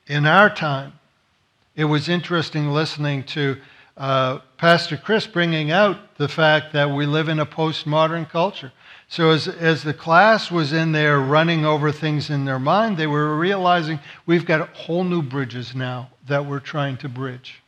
In 0.07 0.25
our 0.25 0.49
time, 0.49 0.93
it 1.75 1.85
was 1.85 2.07
interesting 2.07 2.69
listening 2.69 3.23
to 3.25 3.57
uh, 3.97 4.39
Pastor 4.57 4.95
Chris 4.95 5.27
bringing 5.27 5.69
out 5.69 6.15
the 6.17 6.29
fact 6.29 6.71
that 6.73 6.89
we 6.89 7.05
live 7.05 7.27
in 7.27 7.39
a 7.39 7.45
postmodern 7.45 8.29
culture. 8.29 8.71
So, 9.09 9.31
as, 9.31 9.47
as 9.47 9.83
the 9.83 9.93
class 9.93 10.49
was 10.51 10.71
in 10.73 10.91
there 10.91 11.19
running 11.19 11.65
over 11.65 11.91
things 11.91 12.29
in 12.29 12.45
their 12.45 12.59
mind, 12.59 12.97
they 12.97 13.07
were 13.07 13.37
realizing 13.37 13.99
we've 14.25 14.45
got 14.45 14.69
whole 14.69 15.03
new 15.03 15.21
bridges 15.21 15.75
now 15.75 16.09
that 16.27 16.45
we're 16.45 16.59
trying 16.59 16.97
to 16.97 17.09
bridge. 17.09 17.61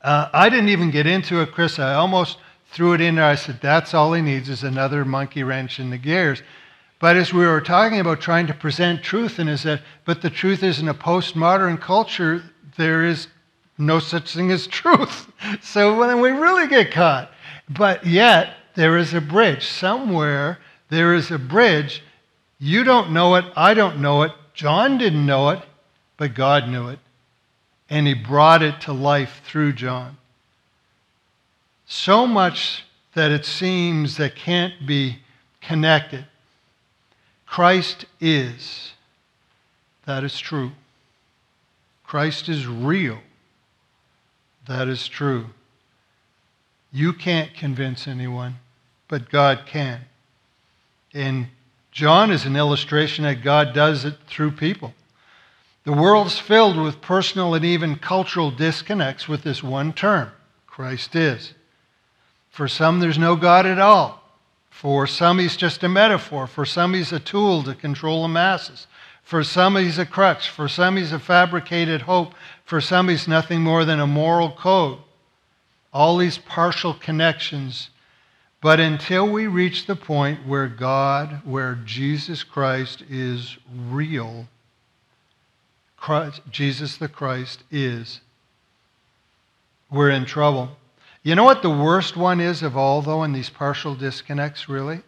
Uh, 0.00 0.28
I 0.32 0.48
didn't 0.48 0.70
even 0.70 0.90
get 0.90 1.06
into 1.06 1.40
it, 1.40 1.52
Chris. 1.52 1.78
I 1.78 1.94
almost 1.94 2.38
threw 2.70 2.94
it 2.94 3.00
in 3.00 3.16
there. 3.16 3.24
I 3.24 3.34
said, 3.36 3.60
that's 3.60 3.94
all 3.94 4.12
he 4.12 4.22
needs 4.22 4.48
is 4.48 4.64
another 4.64 5.04
monkey 5.04 5.44
wrench 5.44 5.78
in 5.78 5.90
the 5.90 5.98
gears. 5.98 6.42
But 7.02 7.16
as 7.16 7.32
we 7.32 7.44
were 7.44 7.60
talking 7.60 7.98
about 7.98 8.20
trying 8.20 8.46
to 8.46 8.54
present 8.54 9.02
truth, 9.02 9.40
and 9.40 9.50
is 9.50 9.64
that, 9.64 9.82
but 10.04 10.22
the 10.22 10.30
truth 10.30 10.62
is 10.62 10.78
in 10.78 10.86
a 10.86 10.94
postmodern 10.94 11.80
culture, 11.80 12.44
there 12.76 13.04
is 13.04 13.26
no 13.76 13.98
such 13.98 14.32
thing 14.32 14.52
as 14.52 14.68
truth. 14.68 15.26
So 15.62 15.98
when 15.98 16.20
we 16.20 16.30
really 16.30 16.68
get 16.68 16.92
caught. 16.92 17.32
But 17.68 18.06
yet, 18.06 18.54
there 18.76 18.96
is 18.96 19.14
a 19.14 19.20
bridge. 19.20 19.66
Somewhere, 19.66 20.60
there 20.90 21.12
is 21.12 21.32
a 21.32 21.40
bridge. 21.40 22.04
You 22.60 22.84
don't 22.84 23.10
know 23.10 23.34
it. 23.34 23.46
I 23.56 23.74
don't 23.74 24.00
know 24.00 24.22
it. 24.22 24.30
John 24.54 24.96
didn't 24.96 25.26
know 25.26 25.50
it, 25.50 25.60
but 26.18 26.34
God 26.34 26.68
knew 26.68 26.86
it. 26.86 27.00
And 27.90 28.06
he 28.06 28.14
brought 28.14 28.62
it 28.62 28.80
to 28.82 28.92
life 28.92 29.42
through 29.44 29.72
John. 29.72 30.18
So 31.84 32.28
much 32.28 32.84
that 33.14 33.32
it 33.32 33.44
seems 33.44 34.18
that 34.18 34.36
can't 34.36 34.86
be 34.86 35.18
connected. 35.60 36.26
Christ 37.52 38.06
is. 38.18 38.92
That 40.06 40.24
is 40.24 40.38
true. 40.38 40.72
Christ 42.02 42.48
is 42.48 42.66
real. 42.66 43.18
That 44.66 44.88
is 44.88 45.06
true. 45.06 45.48
You 46.90 47.12
can't 47.12 47.52
convince 47.52 48.08
anyone, 48.08 48.54
but 49.06 49.28
God 49.28 49.64
can. 49.66 50.00
And 51.12 51.48
John 51.90 52.30
is 52.30 52.46
an 52.46 52.56
illustration 52.56 53.24
that 53.24 53.42
God 53.42 53.74
does 53.74 54.06
it 54.06 54.14
through 54.26 54.52
people. 54.52 54.94
The 55.84 55.92
world's 55.92 56.38
filled 56.38 56.78
with 56.78 57.02
personal 57.02 57.52
and 57.52 57.66
even 57.66 57.96
cultural 57.96 58.50
disconnects 58.50 59.28
with 59.28 59.42
this 59.42 59.62
one 59.62 59.92
term 59.92 60.32
Christ 60.66 61.14
is. 61.14 61.52
For 62.50 62.66
some, 62.66 63.00
there's 63.00 63.18
no 63.18 63.36
God 63.36 63.66
at 63.66 63.78
all. 63.78 64.21
For 64.72 65.06
some, 65.06 65.38
he's 65.38 65.56
just 65.56 65.84
a 65.84 65.88
metaphor. 65.88 66.48
For 66.48 66.64
some, 66.64 66.94
he's 66.94 67.12
a 67.12 67.20
tool 67.20 67.62
to 67.62 67.74
control 67.74 68.22
the 68.22 68.28
masses. 68.28 68.88
For 69.22 69.44
some, 69.44 69.76
he's 69.76 69.98
a 69.98 70.06
crutch. 70.06 70.48
For 70.48 70.66
some, 70.66 70.96
he's 70.96 71.12
a 71.12 71.20
fabricated 71.20 72.02
hope. 72.02 72.34
For 72.64 72.80
some, 72.80 73.08
he's 73.08 73.28
nothing 73.28 73.60
more 73.60 73.84
than 73.84 74.00
a 74.00 74.06
moral 74.08 74.50
code. 74.50 74.98
All 75.92 76.16
these 76.16 76.38
partial 76.38 76.94
connections. 76.94 77.90
But 78.60 78.80
until 78.80 79.28
we 79.30 79.46
reach 79.46 79.86
the 79.86 79.94
point 79.94 80.46
where 80.48 80.68
God, 80.68 81.42
where 81.44 81.78
Jesus 81.84 82.42
Christ 82.42 83.04
is 83.08 83.58
real, 83.88 84.48
Christ, 85.96 86.40
Jesus 86.50 86.96
the 86.96 87.08
Christ 87.08 87.62
is, 87.70 88.20
we're 89.90 90.10
in 90.10 90.24
trouble. 90.24 90.76
You 91.22 91.36
know 91.36 91.44
what 91.44 91.62
the 91.62 91.70
worst 91.70 92.16
one 92.16 92.40
is 92.40 92.62
of 92.62 92.76
all, 92.76 93.00
though, 93.00 93.22
in 93.22 93.32
these 93.32 93.48
partial 93.48 93.94
disconnects, 93.94 94.68
really? 94.68 95.02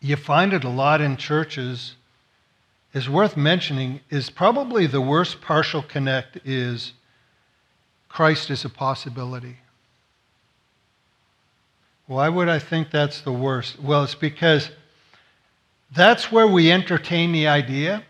You 0.00 0.16
find 0.16 0.52
it 0.52 0.64
a 0.64 0.68
lot 0.68 1.00
in 1.00 1.16
churches. 1.16 1.96
Is 2.92 3.08
worth 3.08 3.36
mentioning 3.36 4.00
is 4.10 4.30
probably 4.30 4.86
the 4.86 5.00
worst 5.00 5.40
partial 5.40 5.82
connect 5.82 6.38
is 6.46 6.92
Christ 8.08 8.50
is 8.50 8.64
a 8.64 8.70
possibility. 8.70 9.58
Why 12.06 12.28
would 12.28 12.48
I 12.48 12.58
think 12.58 12.90
that's 12.90 13.20
the 13.20 13.32
worst? 13.32 13.80
Well, 13.80 14.04
it's 14.04 14.14
because 14.14 14.70
that's 15.94 16.30
where 16.32 16.46
we 16.46 16.70
entertain 16.70 17.32
the 17.32 17.48
idea, 17.48 18.04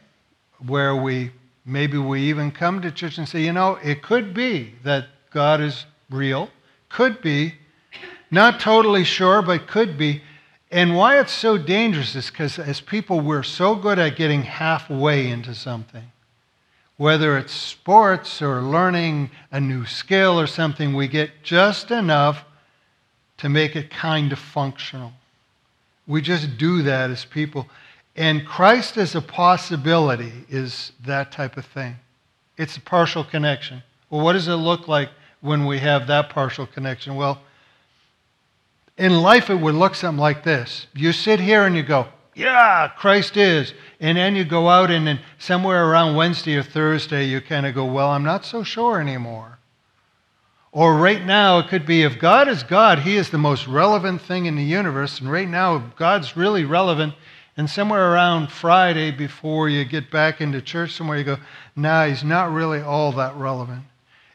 where 0.65 0.95
we 0.95 1.33
maybe 1.65 1.99
we 1.99 2.23
even 2.23 2.53
come 2.53 2.81
to 2.83 2.91
church 2.91 3.19
and 3.19 3.29
say, 3.29 3.43
you 3.43 3.53
know, 3.53 3.77
it 3.83 4.03
could 4.03 4.35
be 4.35 4.75
that 4.85 5.07
God 5.31 5.61
is 5.61 5.85
real. 6.11 6.51
Could 6.89 7.21
be. 7.21 7.55
Not 8.31 8.61
totally 8.61 9.05
sure, 9.05 9.43
but 9.43 9.67
could 9.67 9.97
be. 9.97 10.23
And 10.71 10.97
why 10.97 11.19
it's 11.19 11.33
so 11.33 11.57
dangerous 11.57 12.15
is 12.15 12.31
because 12.31 12.59
as 12.59 12.81
people, 12.81 13.21
we're 13.21 13.43
so 13.43 13.75
good 13.75 13.99
at 13.99 14.17
getting 14.17 14.43
halfway 14.43 15.29
into 15.29 15.55
something. 15.55 16.11
Whether 16.97 17.39
it's 17.39 17.53
sports 17.53 18.43
or 18.43 18.63
learning 18.63 19.31
a 19.53 19.61
new 19.61 19.85
skill 19.85 20.41
or 20.41 20.47
something, 20.47 20.95
we 20.95 21.09
get 21.09 21.43
just 21.43 21.91
enough 21.91 22.45
to 23.39 23.49
make 23.49 23.77
it 23.77 23.91
kind 23.91 24.33
of 24.33 24.39
functional. 24.39 25.13
We 26.07 26.23
just 26.23 26.57
do 26.57 26.83
that 26.83 27.11
as 27.11 27.25
people. 27.25 27.69
And 28.17 28.47
Christ 28.47 28.97
as 28.97 29.15
a 29.15 29.21
possibility 29.21 30.33
is 30.49 30.93
that 31.05 31.31
type 31.31 31.57
of 31.57 31.67
thing. 31.67 31.97
It's 32.57 32.77
a 32.79 32.81
partial 32.81 33.25
connection. 33.25 33.83
Well, 34.09 34.25
what 34.25 34.33
does 34.33 34.49
it 34.49 34.55
look 34.55 34.89
like 34.89 35.11
when 35.41 35.67
we 35.67 35.79
have 35.79 36.07
that 36.07 36.31
partial 36.31 36.67
connection? 36.67 37.17
Well, 37.17 37.41
in 38.99 39.21
life, 39.21 39.51
it 39.51 39.57
would 39.57 39.75
look 39.75 39.95
something 39.95 40.21
like 40.21 40.43
this. 40.43 40.87
You 40.95 41.13
sit 41.13 41.39
here 41.39 41.65
and 41.65 41.77
you 41.77 41.83
go, 41.83 42.07
Yeah, 42.35 42.91
Christ 42.97 43.37
is. 43.37 43.75
And 44.01 44.17
then 44.17 44.37
you 44.37 44.45
go 44.45 44.69
out 44.69 44.91
and 44.91 45.07
then 45.07 45.21
somewhere 45.39 45.89
around 45.91 46.17
Wednesday 46.17 46.57
or 46.57 46.63
Thursday, 46.63 47.25
you 47.27 47.41
kind 47.41 47.67
of 47.67 47.75
go, 47.75 47.85
Well, 47.85 48.11
I'm 48.11 48.25
not 48.25 48.45
so 48.45 48.63
sure 48.63 49.01
anymore. 49.01 49.59
Or 50.73 50.97
right 50.97 51.25
now, 51.25 51.59
it 51.59 51.69
could 51.69 51.87
be 51.87 52.03
if 52.03 52.19
God 52.19 52.49
is 52.49 52.63
God, 52.63 53.01
He 53.01 53.17
is 53.17 53.31
the 53.31 53.39
most 53.39 53.67
relevant 53.67 54.23
thing 54.23 54.47
in 54.47 54.57
the 54.57 54.65
universe. 54.65 55.21
And 55.21 55.31
right 55.31 55.49
now, 55.49 55.79
God's 55.97 56.37
really 56.37 56.65
relevant. 56.65 57.15
And 57.59 57.69
somewhere 57.69 58.13
around 58.13 58.53
Friday, 58.53 59.11
before 59.11 59.71
you 59.71 59.85
get 59.87 60.11
back 60.11 60.43
into 60.43 60.61
church, 60.61 60.93
somewhere 60.93 61.19
you 61.19 61.25
go, 61.25 61.39
Nah, 61.75 62.07
He's 62.07 62.25
not 62.25 62.51
really 62.53 62.81
all 62.81 63.13
that 63.13 63.35
relevant 63.37 63.85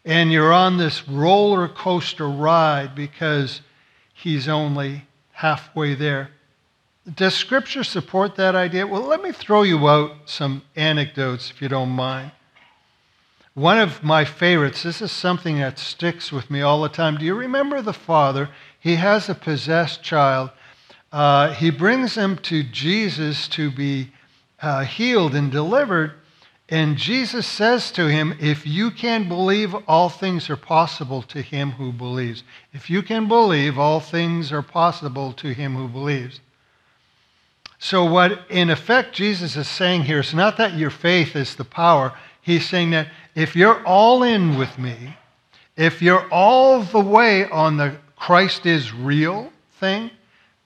and 0.03 0.31
you're 0.31 0.53
on 0.53 0.77
this 0.77 1.07
roller 1.07 1.67
coaster 1.67 2.27
ride 2.27 2.95
because 2.95 3.61
he's 4.13 4.47
only 4.47 5.05
halfway 5.33 5.95
there. 5.95 6.31
Does 7.15 7.33
Scripture 7.33 7.83
support 7.83 8.35
that 8.35 8.55
idea? 8.55 8.85
Well, 8.85 9.01
let 9.01 9.21
me 9.21 9.31
throw 9.31 9.63
you 9.63 9.87
out 9.87 10.11
some 10.25 10.63
anecdotes 10.75 11.49
if 11.49 11.61
you 11.61 11.67
don't 11.67 11.89
mind. 11.89 12.31
One 13.53 13.79
of 13.79 14.03
my 14.03 14.23
favorites, 14.23 14.83
this 14.83 15.01
is 15.01 15.11
something 15.11 15.57
that 15.57 15.77
sticks 15.77 16.31
with 16.31 16.49
me 16.49 16.61
all 16.61 16.81
the 16.81 16.89
time. 16.89 17.17
Do 17.17 17.25
you 17.25 17.35
remember 17.35 17.81
the 17.81 17.91
father? 17.91 18.49
He 18.79 18.95
has 18.95 19.27
a 19.27 19.35
possessed 19.35 20.01
child. 20.03 20.51
Uh, 21.11 21.53
he 21.53 21.69
brings 21.69 22.15
him 22.15 22.37
to 22.37 22.63
Jesus 22.63 23.49
to 23.49 23.69
be 23.69 24.11
uh, 24.61 24.85
healed 24.85 25.35
and 25.35 25.51
delivered. 25.51 26.13
And 26.71 26.95
Jesus 26.95 27.45
says 27.45 27.91
to 27.91 28.07
him, 28.07 28.33
If 28.39 28.65
you 28.65 28.91
can 28.91 29.27
believe, 29.27 29.75
all 29.89 30.07
things 30.07 30.49
are 30.49 30.55
possible 30.55 31.21
to 31.23 31.41
him 31.41 31.71
who 31.71 31.91
believes. 31.91 32.43
If 32.71 32.89
you 32.89 33.03
can 33.03 33.27
believe, 33.27 33.77
all 33.77 33.99
things 33.99 34.53
are 34.53 34.61
possible 34.61 35.33
to 35.33 35.49
him 35.49 35.75
who 35.75 35.89
believes. 35.89 36.39
So, 37.77 38.05
what 38.05 38.49
in 38.49 38.69
effect 38.69 39.13
Jesus 39.13 39.57
is 39.57 39.67
saying 39.67 40.03
here 40.03 40.21
is 40.21 40.33
not 40.33 40.55
that 40.57 40.77
your 40.77 40.91
faith 40.91 41.35
is 41.35 41.55
the 41.55 41.65
power. 41.65 42.13
He's 42.41 42.69
saying 42.69 42.91
that 42.91 43.09
if 43.35 43.53
you're 43.53 43.85
all 43.85 44.23
in 44.23 44.57
with 44.57 44.79
me, 44.79 45.17
if 45.75 46.01
you're 46.01 46.29
all 46.31 46.83
the 46.83 47.01
way 47.01 47.49
on 47.49 47.75
the 47.75 47.97
Christ 48.15 48.65
is 48.65 48.93
real 48.93 49.51
thing, 49.73 50.09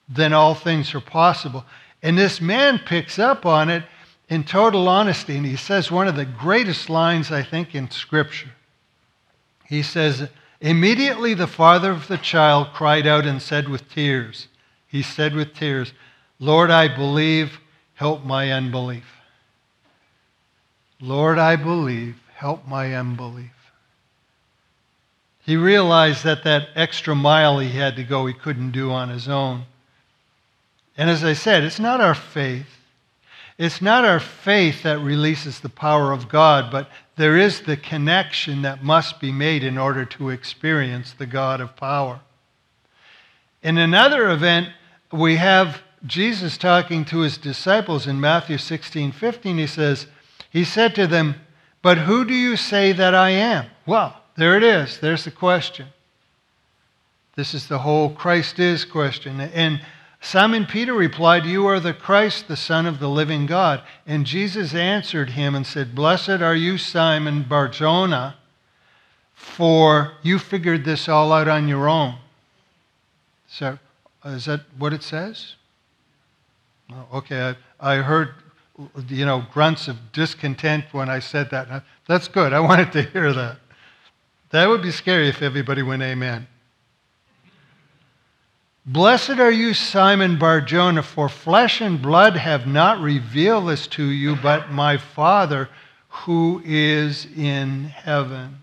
then 0.08 0.32
all 0.32 0.54
things 0.54 0.94
are 0.94 1.00
possible. 1.00 1.64
And 2.00 2.16
this 2.16 2.40
man 2.40 2.78
picks 2.78 3.18
up 3.18 3.44
on 3.44 3.70
it 3.70 3.82
in 4.28 4.42
total 4.42 4.88
honesty, 4.88 5.36
and 5.36 5.46
he 5.46 5.56
says 5.56 5.90
one 5.90 6.08
of 6.08 6.16
the 6.16 6.24
greatest 6.24 6.90
lines, 6.90 7.30
I 7.30 7.42
think, 7.42 7.74
in 7.74 7.90
Scripture. 7.90 8.50
He 9.64 9.82
says, 9.82 10.28
Immediately 10.60 11.34
the 11.34 11.46
father 11.46 11.90
of 11.90 12.08
the 12.08 12.18
child 12.18 12.68
cried 12.72 13.06
out 13.06 13.26
and 13.26 13.40
said 13.40 13.68
with 13.68 13.88
tears, 13.88 14.48
He 14.86 15.02
said 15.02 15.34
with 15.34 15.54
tears, 15.54 15.92
Lord, 16.38 16.70
I 16.70 16.88
believe, 16.88 17.60
help 17.94 18.24
my 18.24 18.50
unbelief. 18.52 19.04
Lord, 21.00 21.38
I 21.38 21.56
believe, 21.56 22.16
help 22.34 22.66
my 22.66 22.94
unbelief. 22.94 23.50
He 25.44 25.56
realized 25.56 26.24
that 26.24 26.42
that 26.44 26.70
extra 26.74 27.14
mile 27.14 27.60
he 27.60 27.70
had 27.70 27.94
to 27.96 28.02
go, 28.02 28.26
he 28.26 28.34
couldn't 28.34 28.72
do 28.72 28.90
on 28.90 29.08
his 29.08 29.28
own. 29.28 29.64
And 30.96 31.08
as 31.08 31.22
I 31.22 31.34
said, 31.34 31.62
it's 31.62 31.78
not 31.78 32.00
our 32.00 32.14
faith 32.14 32.75
it's 33.58 33.80
not 33.80 34.04
our 34.04 34.20
faith 34.20 34.82
that 34.82 34.98
releases 34.98 35.60
the 35.60 35.68
power 35.68 36.12
of 36.12 36.28
God, 36.28 36.70
but 36.70 36.90
there 37.16 37.36
is 37.36 37.62
the 37.62 37.76
connection 37.76 38.62
that 38.62 38.82
must 38.82 39.18
be 39.18 39.32
made 39.32 39.64
in 39.64 39.78
order 39.78 40.04
to 40.04 40.28
experience 40.28 41.12
the 41.12 41.26
God 41.26 41.60
of 41.60 41.74
power. 41.76 42.20
In 43.62 43.78
another 43.78 44.30
event, 44.30 44.68
we 45.10 45.36
have 45.36 45.82
Jesus 46.04 46.58
talking 46.58 47.04
to 47.06 47.20
his 47.20 47.38
disciples 47.38 48.06
in 48.06 48.20
Matthew 48.20 48.58
16 48.58 49.12
15. 49.12 49.58
He 49.58 49.66
says, 49.66 50.06
He 50.50 50.62
said 50.62 50.94
to 50.96 51.06
them, 51.06 51.36
But 51.80 51.98
who 51.98 52.24
do 52.26 52.34
you 52.34 52.56
say 52.56 52.92
that 52.92 53.14
I 53.14 53.30
am? 53.30 53.66
Well, 53.86 54.20
there 54.36 54.56
it 54.56 54.62
is. 54.62 54.98
There's 54.98 55.24
the 55.24 55.30
question. 55.30 55.86
This 57.36 57.54
is 57.54 57.66
the 57.68 57.78
whole 57.78 58.10
Christ 58.10 58.58
is 58.58 58.84
question. 58.84 59.40
And 59.40 59.80
Simon 60.26 60.66
Peter 60.66 60.92
replied, 60.92 61.46
You 61.46 61.68
are 61.68 61.78
the 61.78 61.94
Christ, 61.94 62.48
the 62.48 62.56
Son 62.56 62.84
of 62.84 62.98
the 62.98 63.08
living 63.08 63.46
God. 63.46 63.80
And 64.08 64.26
Jesus 64.26 64.74
answered 64.74 65.30
him 65.30 65.54
and 65.54 65.64
said, 65.64 65.94
Blessed 65.94 66.42
are 66.42 66.56
you, 66.56 66.78
Simon 66.78 67.44
Barjona, 67.44 68.34
for 69.34 70.14
you 70.24 70.40
figured 70.40 70.84
this 70.84 71.08
all 71.08 71.32
out 71.32 71.46
on 71.46 71.68
your 71.68 71.88
own. 71.88 72.16
So, 73.46 73.78
uh, 74.24 74.30
is 74.30 74.46
that 74.46 74.62
what 74.76 74.92
it 74.92 75.04
says? 75.04 75.54
Oh, 76.92 77.18
okay, 77.18 77.54
I, 77.78 77.94
I 77.94 78.02
heard, 78.02 78.30
you 79.08 79.26
know, 79.26 79.46
grunts 79.52 79.86
of 79.86 80.10
discontent 80.10 80.86
when 80.90 81.08
I 81.08 81.20
said 81.20 81.50
that. 81.50 81.84
That's 82.08 82.26
good. 82.26 82.52
I 82.52 82.58
wanted 82.58 82.90
to 82.94 83.02
hear 83.02 83.32
that. 83.32 83.58
That 84.50 84.66
would 84.66 84.82
be 84.82 84.90
scary 84.90 85.28
if 85.28 85.40
everybody 85.40 85.84
went 85.84 86.02
amen. 86.02 86.48
Blessed 88.88 89.40
are 89.40 89.50
you, 89.50 89.74
Simon 89.74 90.38
Barjona, 90.38 91.02
for 91.02 91.28
flesh 91.28 91.80
and 91.80 92.00
blood 92.00 92.36
have 92.36 92.68
not 92.68 93.00
revealed 93.00 93.68
this 93.68 93.88
to 93.88 94.04
you, 94.04 94.36
but 94.36 94.70
my 94.70 94.96
Father 94.96 95.68
who 96.08 96.62
is 96.64 97.26
in 97.36 97.84
heaven. 97.86 98.62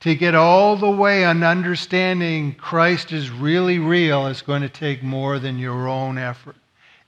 To 0.00 0.14
get 0.14 0.36
all 0.36 0.76
the 0.76 0.88
way 0.88 1.24
on 1.24 1.42
understanding 1.42 2.54
Christ 2.54 3.10
is 3.10 3.28
really 3.28 3.80
real 3.80 4.28
is 4.28 4.40
going 4.40 4.62
to 4.62 4.68
take 4.68 5.02
more 5.02 5.40
than 5.40 5.58
your 5.58 5.88
own 5.88 6.16
effort. 6.16 6.54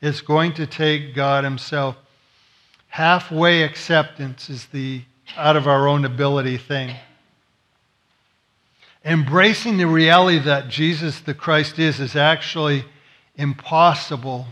It's 0.02 0.20
going 0.20 0.54
to 0.54 0.66
take 0.66 1.14
God 1.14 1.44
Himself. 1.44 1.94
Halfway 2.88 3.62
acceptance 3.62 4.50
is 4.50 4.66
the 4.66 5.02
out 5.36 5.54
of 5.54 5.68
our 5.68 5.86
own 5.86 6.04
ability 6.04 6.56
thing. 6.56 6.96
Embracing 9.08 9.78
the 9.78 9.86
reality 9.86 10.38
that 10.40 10.68
Jesus 10.68 11.20
the 11.20 11.32
Christ 11.32 11.78
is 11.78 11.98
is 11.98 12.14
actually 12.14 12.84
impossible 13.36 14.48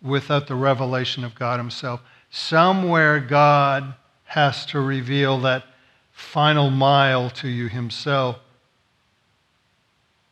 without 0.00 0.46
the 0.46 0.54
revelation 0.54 1.24
of 1.24 1.34
God 1.34 1.58
Himself. 1.58 2.00
Somewhere 2.30 3.18
God 3.18 3.94
has 4.22 4.64
to 4.66 4.80
reveal 4.80 5.40
that 5.40 5.64
final 6.12 6.70
mile 6.70 7.28
to 7.30 7.48
you 7.48 7.66
Himself. 7.66 8.38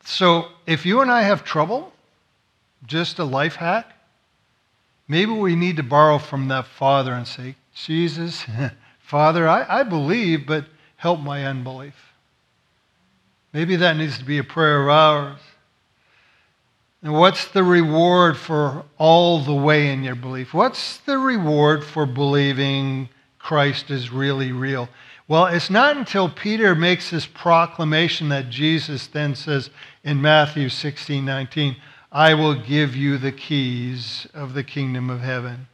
So 0.05 0.47
if 0.65 0.87
you 0.87 1.01
and 1.01 1.11
I 1.11 1.23
have 1.23 1.43
trouble, 1.43 1.93
just 2.87 3.19
a 3.19 3.25
life 3.25 3.57
hack, 3.57 3.93
maybe 5.09 5.33
we 5.33 5.57
need 5.57 5.77
to 5.79 5.83
borrow 5.83 6.19
from 6.19 6.47
that 6.49 6.69
Father 6.69 7.13
and 7.15 7.27
say, 7.27 7.57
Jesus, 7.75 8.45
Father, 9.01 9.49
I, 9.49 9.81
I 9.81 9.83
believe, 9.83 10.47
but 10.47 10.67
help 10.99 11.19
my 11.19 11.45
unbelief. 11.45 12.10
Maybe 13.53 13.77
that 13.77 13.97
needs 13.97 14.19
to 14.19 14.25
be 14.25 14.39
a 14.39 14.45
prayer 14.45 14.83
of 14.83 14.89
ours. 14.89 15.41
And 17.03 17.15
what's 17.15 17.49
the 17.49 17.63
reward 17.63 18.37
for 18.37 18.85
all 18.99 19.41
the 19.41 19.55
way 19.55 19.91
in 19.91 20.05
your 20.05 20.15
belief? 20.15 20.53
What's 20.53 20.99
the 20.99 21.19
reward 21.19 21.83
for 21.83 22.05
believing 22.05 23.09
Christ 23.39 23.91
is 23.91 24.13
really 24.13 24.53
real? 24.53 24.89
Well, 25.27 25.47
it's 25.47 25.71
not 25.71 25.97
until 25.97 26.29
Peter 26.29 26.75
makes 26.75 27.11
this 27.11 27.25
proclamation 27.25 28.29
that 28.29 28.51
Jesus 28.51 29.07
then 29.07 29.35
says 29.35 29.71
in 30.05 30.21
Matthew 30.21 30.69
16 30.69 31.25
19, 31.25 31.77
I 32.13 32.35
will 32.35 32.55
give 32.55 32.97
you 32.97 33.17
the 33.17 33.33
keys 33.33 34.27
of 34.35 34.55
the 34.55 34.65
kingdom 34.65 35.09
of 35.09 35.21
heaven. 35.21 35.69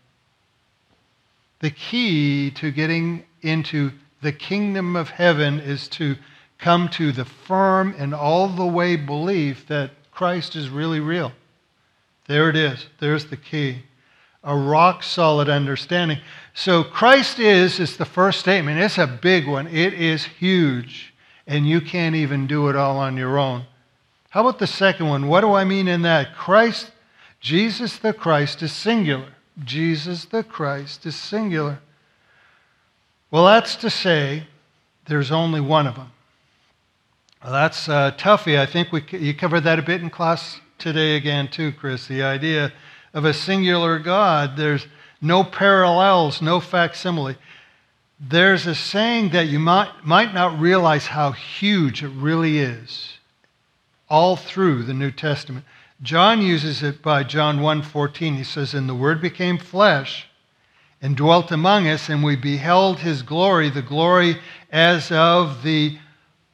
The 1.61 1.71
key 1.71 2.51
to 2.53 2.71
getting 2.71 3.25
into 3.43 3.93
the 4.23 4.33
kingdom 4.33 4.95
of 4.95 5.09
heaven 5.09 5.59
is 5.59 5.89
to 5.89 6.17
come 6.59 6.89
to 6.89 7.13
the 7.13 7.25
firm 7.25 7.95
and 7.99 8.15
all 8.15 8.49
the 8.49 8.67
way 8.67 8.97
belief 8.97 9.67
that 9.67 9.91
Christ 10.11 10.57
is 10.57 10.69
really 10.69 11.01
real. 11.01 11.33
There 12.27 12.49
it 12.49 12.57
is. 12.57 12.87
There's 12.99 13.27
the 13.27 13.37
key. 13.37 13.83
A 14.43 14.57
rock 14.57 15.03
solid 15.03 15.49
understanding. 15.49 16.19
So, 16.55 16.85
Christ 16.85 17.39
is 17.39 17.81
is 17.81 17.97
the 17.97 18.05
first 18.05 18.41
statement. 18.41 18.79
It's 18.79 18.99
a 18.99 19.07
big 19.07 19.47
one, 19.47 19.67
it 19.67 19.93
is 19.93 20.25
huge, 20.25 21.13
and 21.47 21.69
you 21.69 21.81
can't 21.81 22.15
even 22.15 22.47
do 22.47 22.69
it 22.69 22.77
all 22.77 22.97
on 22.99 23.17
your 23.17 23.39
own. 23.39 23.67
How 24.31 24.47
about 24.47 24.59
the 24.59 24.67
second 24.67 25.09
one? 25.09 25.29
What 25.29 25.41
do 25.41 25.53
I 25.53 25.65
mean 25.65 25.89
in 25.89 26.03
that? 26.03 26.35
Christ, 26.37 26.93
Jesus 27.41 27.99
the 27.99 28.13
Christ 28.13 28.63
is 28.63 28.73
singular. 28.73 29.29
Jesus 29.65 30.27
the 30.27 30.43
Christ 30.43 31.07
is 31.07 31.17
singular. 31.17 31.81
Well, 33.31 33.47
that's 33.47 33.77
to 33.77 33.91
say, 33.91 34.47
there's 35.07 35.33
only 35.33 35.61
one 35.61 35.87
of 35.87 35.97
them. 35.97 36.13
Well, 37.47 37.53
that's 37.53 37.89
uh, 37.89 38.11
toughy. 38.19 38.59
I 38.59 38.67
think 38.67 38.91
we, 38.91 39.05
you 39.13 39.33
covered 39.33 39.61
that 39.61 39.79
a 39.79 39.83
bit 39.83 40.03
in 40.03 40.11
class 40.11 40.61
today 40.79 41.15
again, 41.15 41.47
too, 41.47 41.71
Chris. 41.71 42.09
The 42.09 42.25
idea 42.25 42.73
of 43.15 43.25
a 43.25 43.33
singular 43.33 44.01
God. 44.01 44.57
There's 44.57 44.89
no 45.21 45.45
parallels, 45.45 46.43
no 46.43 46.59
facsimile. 46.59 47.37
There's 48.19 48.67
a 48.67 48.75
saying 48.75 49.29
that 49.29 49.47
you 49.47 49.61
might, 49.61 49.93
might 50.05 50.35
not 50.35 50.59
realize 50.59 51.07
how 51.07 51.31
huge 51.31 52.03
it 52.03 52.09
really 52.09 52.59
is 52.59 53.19
all 54.11 54.35
through 54.35 54.83
the 54.83 54.93
New 54.93 55.13
Testament. 55.13 55.65
John 56.03 56.43
uses 56.43 56.83
it 56.83 57.01
by 57.01 57.23
John 57.23 57.61
1:14. 57.61 58.39
He 58.39 58.43
says, 58.43 58.75
"And 58.75 58.89
the 58.89 58.95
word 58.95 59.21
became 59.21 59.57
flesh 59.57 60.27
and 61.01 61.17
dwelt 61.17 61.53
among 61.53 61.87
us, 61.87 62.09
and 62.09 62.25
we 62.25 62.35
beheld 62.35 62.99
his 62.99 63.23
glory, 63.23 63.71
the 63.71 63.83
glory 63.83 64.41
as 64.73 65.13
of 65.13 65.63
the 65.63 65.99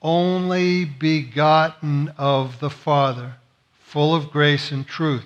only 0.03 0.85
begotten 0.85 2.13
of 2.19 2.61
the 2.61 2.71
Father, 2.71 3.37
full 3.81 4.15
of 4.15 4.31
grace 4.31 4.73
and 4.73 4.87
truth. 4.87 5.25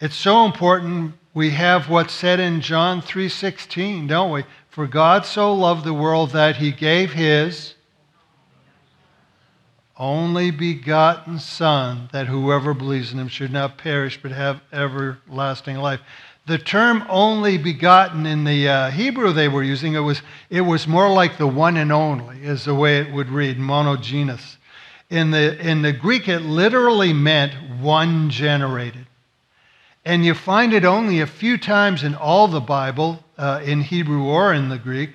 It's 0.00 0.16
so 0.16 0.44
important 0.44 1.14
we 1.34 1.50
have 1.50 1.88
what's 1.88 2.12
said 2.12 2.40
in 2.40 2.60
John 2.60 3.00
3:16, 3.00 4.06
don't 4.08 4.32
we? 4.32 4.44
For 4.68 4.86
God 4.86 5.26
so 5.26 5.54
loved 5.54 5.84
the 5.84 5.94
world 5.94 6.30
that 6.30 6.56
he 6.56 6.72
gave 6.72 7.12
his 7.12 7.74
only 9.96 10.50
begotten 10.50 11.38
son 11.38 12.08
that 12.12 12.26
whoever 12.26 12.74
believes 12.74 13.12
in 13.12 13.18
him 13.18 13.28
should 13.28 13.52
not 13.52 13.78
perish 13.78 14.18
but 14.20 14.32
have 14.32 14.60
everlasting 14.72 15.76
life. 15.76 16.00
The 16.46 16.58
term 16.58 17.04
only 17.08 17.56
begotten 17.56 18.26
in 18.26 18.42
the 18.42 18.68
uh, 18.68 18.90
Hebrew 18.90 19.32
they 19.32 19.48
were 19.48 19.62
using, 19.62 19.94
it 19.94 20.00
was, 20.00 20.22
it 20.50 20.62
was 20.62 20.88
more 20.88 21.08
like 21.08 21.38
the 21.38 21.46
one 21.46 21.76
and 21.76 21.92
only, 21.92 22.42
is 22.42 22.64
the 22.64 22.74
way 22.74 22.98
it 22.98 23.12
would 23.12 23.28
read, 23.28 23.58
monogenes. 23.58 24.56
In 25.08 25.30
the, 25.30 25.56
in 25.60 25.82
the 25.82 25.92
Greek, 25.92 26.26
it 26.26 26.40
literally 26.40 27.12
meant 27.12 27.54
one 27.80 28.28
generated. 28.28 29.06
And 30.04 30.24
you 30.24 30.34
find 30.34 30.72
it 30.72 30.84
only 30.84 31.20
a 31.20 31.28
few 31.28 31.56
times 31.56 32.02
in 32.02 32.16
all 32.16 32.48
the 32.48 32.60
Bible, 32.60 33.22
uh, 33.38 33.60
in 33.64 33.82
Hebrew 33.82 34.24
or 34.24 34.52
in 34.52 34.68
the 34.68 34.78
Greek. 34.78 35.10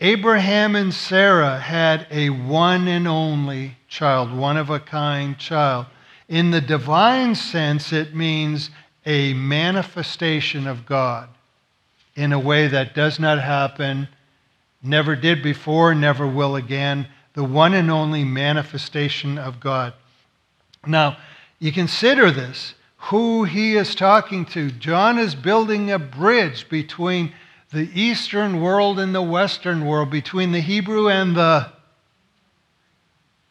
Abraham 0.00 0.76
and 0.76 0.94
Sarah 0.94 1.58
had 1.58 2.06
a 2.10 2.30
one 2.30 2.88
and 2.88 3.06
only 3.06 3.76
child, 3.86 4.34
one 4.34 4.56
of 4.56 4.70
a 4.70 4.80
kind 4.80 5.38
child. 5.38 5.86
In 6.26 6.50
the 6.50 6.60
divine 6.60 7.34
sense, 7.34 7.92
it 7.92 8.14
means 8.14 8.70
a 9.06 9.34
manifestation 9.34 10.66
of 10.66 10.86
God 10.86 11.28
in 12.16 12.32
a 12.32 12.38
way 12.38 12.68
that 12.68 12.94
does 12.94 13.18
not 13.18 13.40
happen, 13.40 14.08
never 14.82 15.16
did 15.16 15.42
before, 15.42 15.94
never 15.94 16.26
will 16.26 16.56
again. 16.56 17.08
The 17.34 17.44
one 17.44 17.74
and 17.74 17.90
only 17.90 18.24
manifestation 18.24 19.38
of 19.38 19.60
God. 19.60 19.92
Now, 20.86 21.16
you 21.58 21.72
consider 21.72 22.30
this 22.30 22.74
who 22.96 23.44
he 23.44 23.76
is 23.76 23.94
talking 23.94 24.46
to. 24.46 24.70
John 24.70 25.18
is 25.18 25.34
building 25.34 25.90
a 25.90 25.98
bridge 25.98 26.68
between 26.68 27.32
the 27.70 27.90
Eastern 27.92 28.60
world 28.60 28.98
and 28.98 29.14
the 29.14 29.22
Western 29.22 29.84
world, 29.84 30.10
between 30.10 30.52
the 30.52 30.60
Hebrew 30.60 31.08
and 31.10 31.36
the 31.36 31.70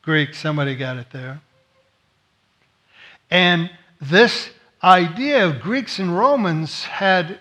Greek. 0.02 0.34
Somebody 0.34 0.76
got 0.76 0.98
it 0.98 1.12
there. 1.12 1.42
And 3.30 3.70
this 4.02 4.50
idea 4.84 5.46
of 5.46 5.62
Greeks 5.62 6.00
and 6.00 6.18
Romans 6.18 6.84
had 6.84 7.40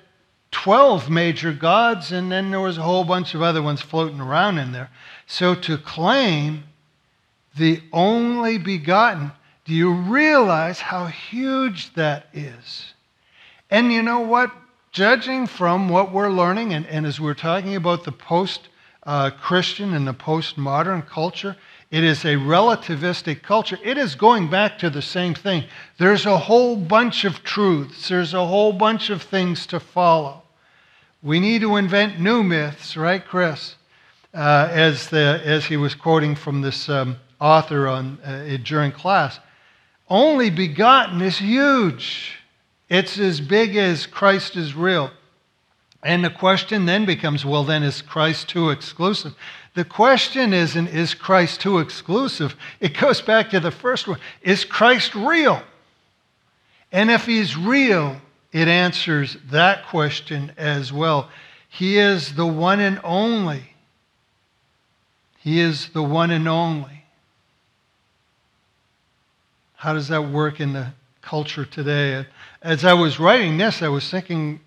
12 0.52 1.10
major 1.10 1.52
gods, 1.52 2.12
and 2.12 2.30
then 2.30 2.50
there 2.50 2.60
was 2.60 2.78
a 2.78 2.82
whole 2.82 3.04
bunch 3.04 3.34
of 3.34 3.42
other 3.42 3.62
ones 3.62 3.80
floating 3.80 4.20
around 4.20 4.58
in 4.58 4.72
there. 4.72 4.90
So 5.26 5.54
to 5.54 5.78
claim 5.78 6.64
the 7.56 7.82
only 7.92 8.58
begotten, 8.58 9.32
do 9.64 9.74
you 9.74 9.92
realize 9.92 10.80
how 10.80 11.06
huge 11.06 11.94
that 11.94 12.26
is? 12.32 12.94
And 13.70 13.92
you 13.92 14.02
know 14.02 14.20
what? 14.20 14.52
Judging 14.92 15.46
from 15.46 15.88
what 15.88 16.12
we're 16.12 16.30
learning, 16.30 16.74
and, 16.74 16.86
and 16.86 17.06
as 17.06 17.18
we're 17.18 17.34
talking 17.34 17.76
about 17.76 18.04
the 18.04 18.12
post 18.12 18.68
uh, 19.04 19.30
Christian 19.30 19.94
and 19.94 20.06
the 20.06 20.14
postmodern 20.14 21.06
culture, 21.06 21.56
it 21.92 22.02
is 22.02 22.24
a 22.24 22.36
relativistic 22.36 23.42
culture. 23.42 23.78
It 23.84 23.98
is 23.98 24.14
going 24.14 24.48
back 24.48 24.78
to 24.78 24.88
the 24.88 25.02
same 25.02 25.34
thing. 25.34 25.64
There's 25.98 26.24
a 26.24 26.38
whole 26.38 26.74
bunch 26.74 27.26
of 27.26 27.44
truths, 27.44 28.08
there's 28.08 28.32
a 28.32 28.46
whole 28.46 28.72
bunch 28.72 29.10
of 29.10 29.22
things 29.22 29.66
to 29.66 29.78
follow. 29.78 30.42
We 31.22 31.38
need 31.38 31.60
to 31.60 31.76
invent 31.76 32.18
new 32.18 32.42
myths, 32.42 32.96
right, 32.96 33.24
Chris? 33.24 33.76
Uh, 34.32 34.68
as, 34.72 35.10
the, 35.10 35.42
as 35.44 35.66
he 35.66 35.76
was 35.76 35.94
quoting 35.94 36.34
from 36.34 36.62
this 36.62 36.88
um, 36.88 37.18
author 37.38 37.86
on, 37.86 38.18
uh, 38.24 38.56
during 38.64 38.90
class. 38.90 39.38
Only 40.08 40.48
begotten 40.48 41.20
is 41.20 41.36
huge. 41.36 42.38
It's 42.88 43.18
as 43.18 43.38
big 43.38 43.76
as 43.76 44.06
Christ 44.06 44.56
is 44.56 44.74
real. 44.74 45.10
And 46.02 46.24
the 46.24 46.30
question 46.30 46.86
then 46.86 47.04
becomes 47.04 47.44
well, 47.44 47.64
then, 47.64 47.82
is 47.82 48.00
Christ 48.00 48.48
too 48.48 48.70
exclusive? 48.70 49.34
The 49.74 49.84
question 49.84 50.52
isn't, 50.52 50.88
is 50.88 51.14
Christ 51.14 51.60
too 51.60 51.78
exclusive? 51.78 52.56
It 52.80 52.98
goes 52.98 53.22
back 53.22 53.50
to 53.50 53.60
the 53.60 53.70
first 53.70 54.06
one 54.06 54.18
Is 54.42 54.64
Christ 54.64 55.14
real? 55.14 55.62
And 56.90 57.10
if 57.10 57.24
he's 57.24 57.56
real, 57.56 58.20
it 58.52 58.68
answers 58.68 59.38
that 59.50 59.86
question 59.86 60.52
as 60.58 60.92
well. 60.92 61.30
He 61.70 61.96
is 61.96 62.34
the 62.34 62.46
one 62.46 62.80
and 62.80 63.00
only. 63.02 63.62
He 65.38 65.58
is 65.58 65.88
the 65.88 66.02
one 66.02 66.30
and 66.30 66.46
only. 66.46 67.04
How 69.76 69.94
does 69.94 70.08
that 70.08 70.30
work 70.30 70.60
in 70.60 70.74
the 70.74 70.92
culture 71.22 71.64
today? 71.64 72.26
As 72.60 72.84
I 72.84 72.92
was 72.92 73.18
writing 73.18 73.56
this, 73.56 73.82
I 73.82 73.88
was 73.88 74.08
thinking 74.08 74.60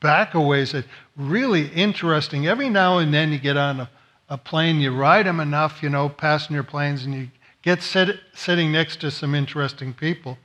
back 0.00 0.34
a 0.34 0.40
ways 0.40 0.72
that 0.72 0.86
really 1.16 1.68
interesting. 1.68 2.46
Every 2.46 2.70
now 2.70 2.98
and 2.98 3.12
then 3.12 3.30
you 3.30 3.38
get 3.38 3.56
on 3.56 3.80
a, 3.80 3.90
a 4.28 4.38
plane, 4.38 4.80
you 4.80 4.94
ride 4.94 5.26
them 5.26 5.40
enough, 5.40 5.82
you 5.82 5.88
know, 5.88 6.08
passenger 6.08 6.62
planes, 6.62 7.04
and 7.04 7.14
you 7.14 7.28
get 7.62 7.82
sit, 7.82 8.20
sitting 8.34 8.72
next 8.72 9.00
to 9.00 9.10
some 9.10 9.34
interesting 9.34 9.92
people. 9.92 10.38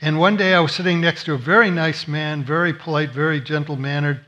And 0.00 0.18
one 0.18 0.36
day 0.36 0.54
I 0.54 0.60
was 0.60 0.72
sitting 0.72 1.00
next 1.00 1.24
to 1.24 1.34
a 1.34 1.38
very 1.38 1.70
nice 1.70 2.06
man, 2.06 2.44
very 2.44 2.72
polite, 2.72 3.10
very 3.10 3.40
gentle 3.40 3.76
mannered. 3.76 4.20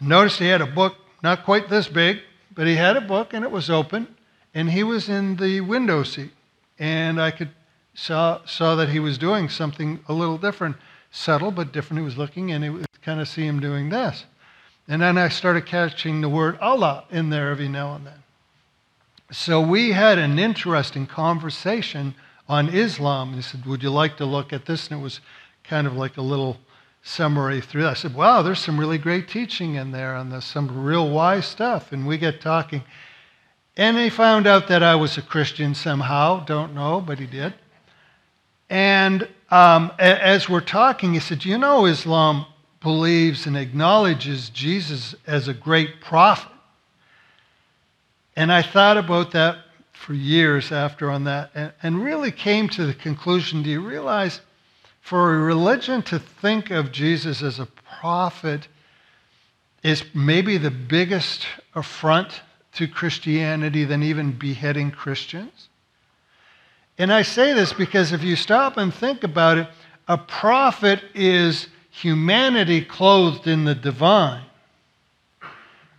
Noticed 0.00 0.38
he 0.38 0.46
had 0.46 0.62
a 0.62 0.66
book, 0.66 0.96
not 1.22 1.44
quite 1.44 1.68
this 1.68 1.88
big, 1.88 2.20
but 2.54 2.66
he 2.66 2.76
had 2.76 2.96
a 2.96 3.02
book 3.02 3.34
and 3.34 3.44
it 3.44 3.50
was 3.50 3.68
open. 3.68 4.08
And 4.54 4.70
he 4.70 4.82
was 4.82 5.08
in 5.08 5.36
the 5.36 5.60
window 5.60 6.02
seat. 6.02 6.32
And 6.78 7.20
I 7.20 7.30
could 7.30 7.50
saw, 7.94 8.40
saw 8.46 8.74
that 8.76 8.88
he 8.88 8.98
was 8.98 9.18
doing 9.18 9.48
something 9.48 10.00
a 10.08 10.12
little 10.12 10.38
different, 10.38 10.76
subtle 11.10 11.50
but 11.50 11.72
different. 11.72 12.00
He 12.00 12.04
was 12.04 12.16
looking 12.16 12.50
and 12.50 12.64
it 12.64 12.70
was 12.70 12.86
kind 13.02 13.20
of 13.20 13.28
see 13.28 13.46
him 13.46 13.60
doing 13.60 13.90
this. 13.90 14.24
And 14.88 15.00
then 15.02 15.16
I 15.16 15.28
started 15.28 15.66
catching 15.66 16.20
the 16.20 16.28
word 16.28 16.58
Allah 16.58 17.04
in 17.10 17.30
there 17.30 17.50
every 17.50 17.68
now 17.68 17.94
and 17.94 18.06
then. 18.06 18.22
So 19.30 19.60
we 19.60 19.92
had 19.92 20.18
an 20.18 20.38
interesting 20.38 21.06
conversation 21.06 22.14
on 22.48 22.68
Islam. 22.68 23.32
He 23.34 23.42
said, 23.42 23.64
Would 23.64 23.82
you 23.82 23.90
like 23.90 24.16
to 24.18 24.26
look 24.26 24.52
at 24.52 24.66
this? 24.66 24.88
And 24.88 25.00
it 25.00 25.02
was 25.02 25.20
kind 25.64 25.86
of 25.86 25.94
like 25.94 26.16
a 26.16 26.22
little 26.22 26.58
summary 27.02 27.60
through 27.60 27.82
that. 27.82 27.90
I 27.90 27.94
said, 27.94 28.14
Wow, 28.14 28.42
there's 28.42 28.58
some 28.58 28.78
really 28.78 28.98
great 28.98 29.28
teaching 29.28 29.76
in 29.76 29.92
there 29.92 30.14
on 30.14 30.30
this, 30.30 30.44
some 30.44 30.84
real 30.84 31.08
wise 31.08 31.46
stuff. 31.46 31.92
And 31.92 32.06
we 32.06 32.18
get 32.18 32.40
talking. 32.40 32.82
And 33.76 33.96
he 33.96 34.10
found 34.10 34.46
out 34.46 34.68
that 34.68 34.82
I 34.82 34.96
was 34.96 35.16
a 35.16 35.22
Christian 35.22 35.74
somehow. 35.74 36.44
Don't 36.44 36.74
know, 36.74 37.00
but 37.00 37.18
he 37.18 37.26
did. 37.26 37.54
And 38.68 39.26
um, 39.50 39.92
as 39.98 40.48
we're 40.48 40.60
talking, 40.60 41.14
he 41.14 41.20
said, 41.20 41.44
You 41.44 41.56
know, 41.56 41.86
Islam 41.86 42.46
believes 42.82 43.46
and 43.46 43.56
acknowledges 43.56 44.50
Jesus 44.50 45.14
as 45.26 45.48
a 45.48 45.54
great 45.54 46.00
prophet. 46.00 46.50
And 48.36 48.52
I 48.52 48.62
thought 48.62 48.96
about 48.96 49.32
that 49.32 49.58
for 49.92 50.14
years 50.14 50.72
after 50.72 51.10
on 51.10 51.24
that 51.24 51.50
and, 51.54 51.72
and 51.82 52.04
really 52.04 52.32
came 52.32 52.68
to 52.70 52.86
the 52.86 52.94
conclusion 52.94 53.62
do 53.62 53.70
you 53.70 53.80
realize 53.80 54.40
for 55.00 55.34
a 55.34 55.38
religion 55.38 56.02
to 56.02 56.18
think 56.18 56.70
of 56.70 56.92
Jesus 56.92 57.42
as 57.42 57.58
a 57.58 57.66
prophet 58.00 58.66
is 59.82 60.04
maybe 60.14 60.58
the 60.58 60.70
biggest 60.70 61.46
affront 61.74 62.40
to 62.72 62.88
Christianity 62.88 63.84
than 63.84 64.02
even 64.02 64.32
beheading 64.32 64.90
Christians? 64.90 65.68
And 66.98 67.12
I 67.12 67.22
say 67.22 67.52
this 67.52 67.72
because 67.72 68.12
if 68.12 68.22
you 68.22 68.36
stop 68.36 68.76
and 68.76 68.92
think 68.92 69.24
about 69.24 69.58
it, 69.58 69.68
a 70.08 70.18
prophet 70.18 71.02
is 71.14 71.68
humanity 71.92 72.82
clothed 72.82 73.46
in 73.46 73.64
the 73.64 73.74
divine. 73.74 74.44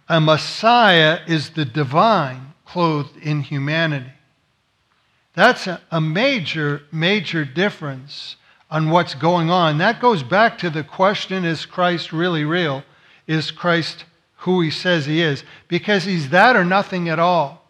A 0.09 0.19
Messiah 0.19 1.19
is 1.27 1.51
the 1.51 1.65
divine 1.65 2.53
clothed 2.65 3.15
in 3.17 3.41
humanity. 3.41 4.11
That's 5.35 5.67
a, 5.67 6.01
major, 6.01 6.83
major 6.91 7.45
difference 7.45 8.35
on 8.69 8.89
what's 8.89 9.15
going 9.15 9.49
on. 9.49 9.77
That 9.77 10.01
goes 10.01 10.23
back 10.23 10.57
to 10.59 10.69
the 10.69 10.83
question 10.83 11.45
is 11.45 11.65
Christ 11.65 12.11
really 12.11 12.43
real? 12.43 12.83
Is 13.27 13.51
Christ 13.51 14.05
who 14.37 14.61
he 14.61 14.71
says 14.71 15.05
he 15.05 15.21
is? 15.21 15.43
Because 15.67 16.03
he's 16.03 16.29
that 16.29 16.55
or 16.55 16.65
nothing 16.65 17.07
at 17.07 17.19
all. 17.19 17.65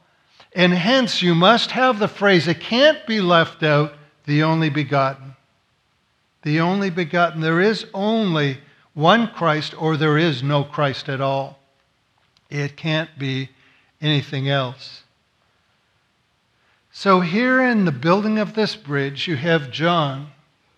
And 0.56 0.74
hence, 0.74 1.22
you 1.22 1.36
must 1.36 1.72
have 1.72 2.00
the 2.00 2.08
phrase, 2.08 2.48
it 2.48 2.60
can't 2.60 3.06
be 3.06 3.22
left 3.22 3.64
out, 3.64 3.94
the 4.26 4.44
only 4.44 4.70
begotten. 4.70 5.33
The 6.43 6.60
only 6.60 6.89
begotten. 6.89 7.41
There 7.41 7.62
is 7.62 7.86
only 7.93 8.60
one 8.93 9.27
Christ, 9.27 9.73
or 9.82 9.97
there 9.97 10.17
is 10.17 10.43
no 10.43 10.63
Christ 10.63 11.10
at 11.10 11.21
all. 11.21 11.60
It 12.49 12.77
can't 12.77 13.17
be 13.17 13.49
anything 14.01 14.49
else. 14.49 15.03
So, 16.91 17.21
here 17.21 17.60
in 17.62 17.86
the 17.86 17.91
building 17.91 18.38
of 18.38 18.53
this 18.53 18.75
bridge, 18.75 19.27
you 19.27 19.36
have 19.36 19.71
John 19.71 20.32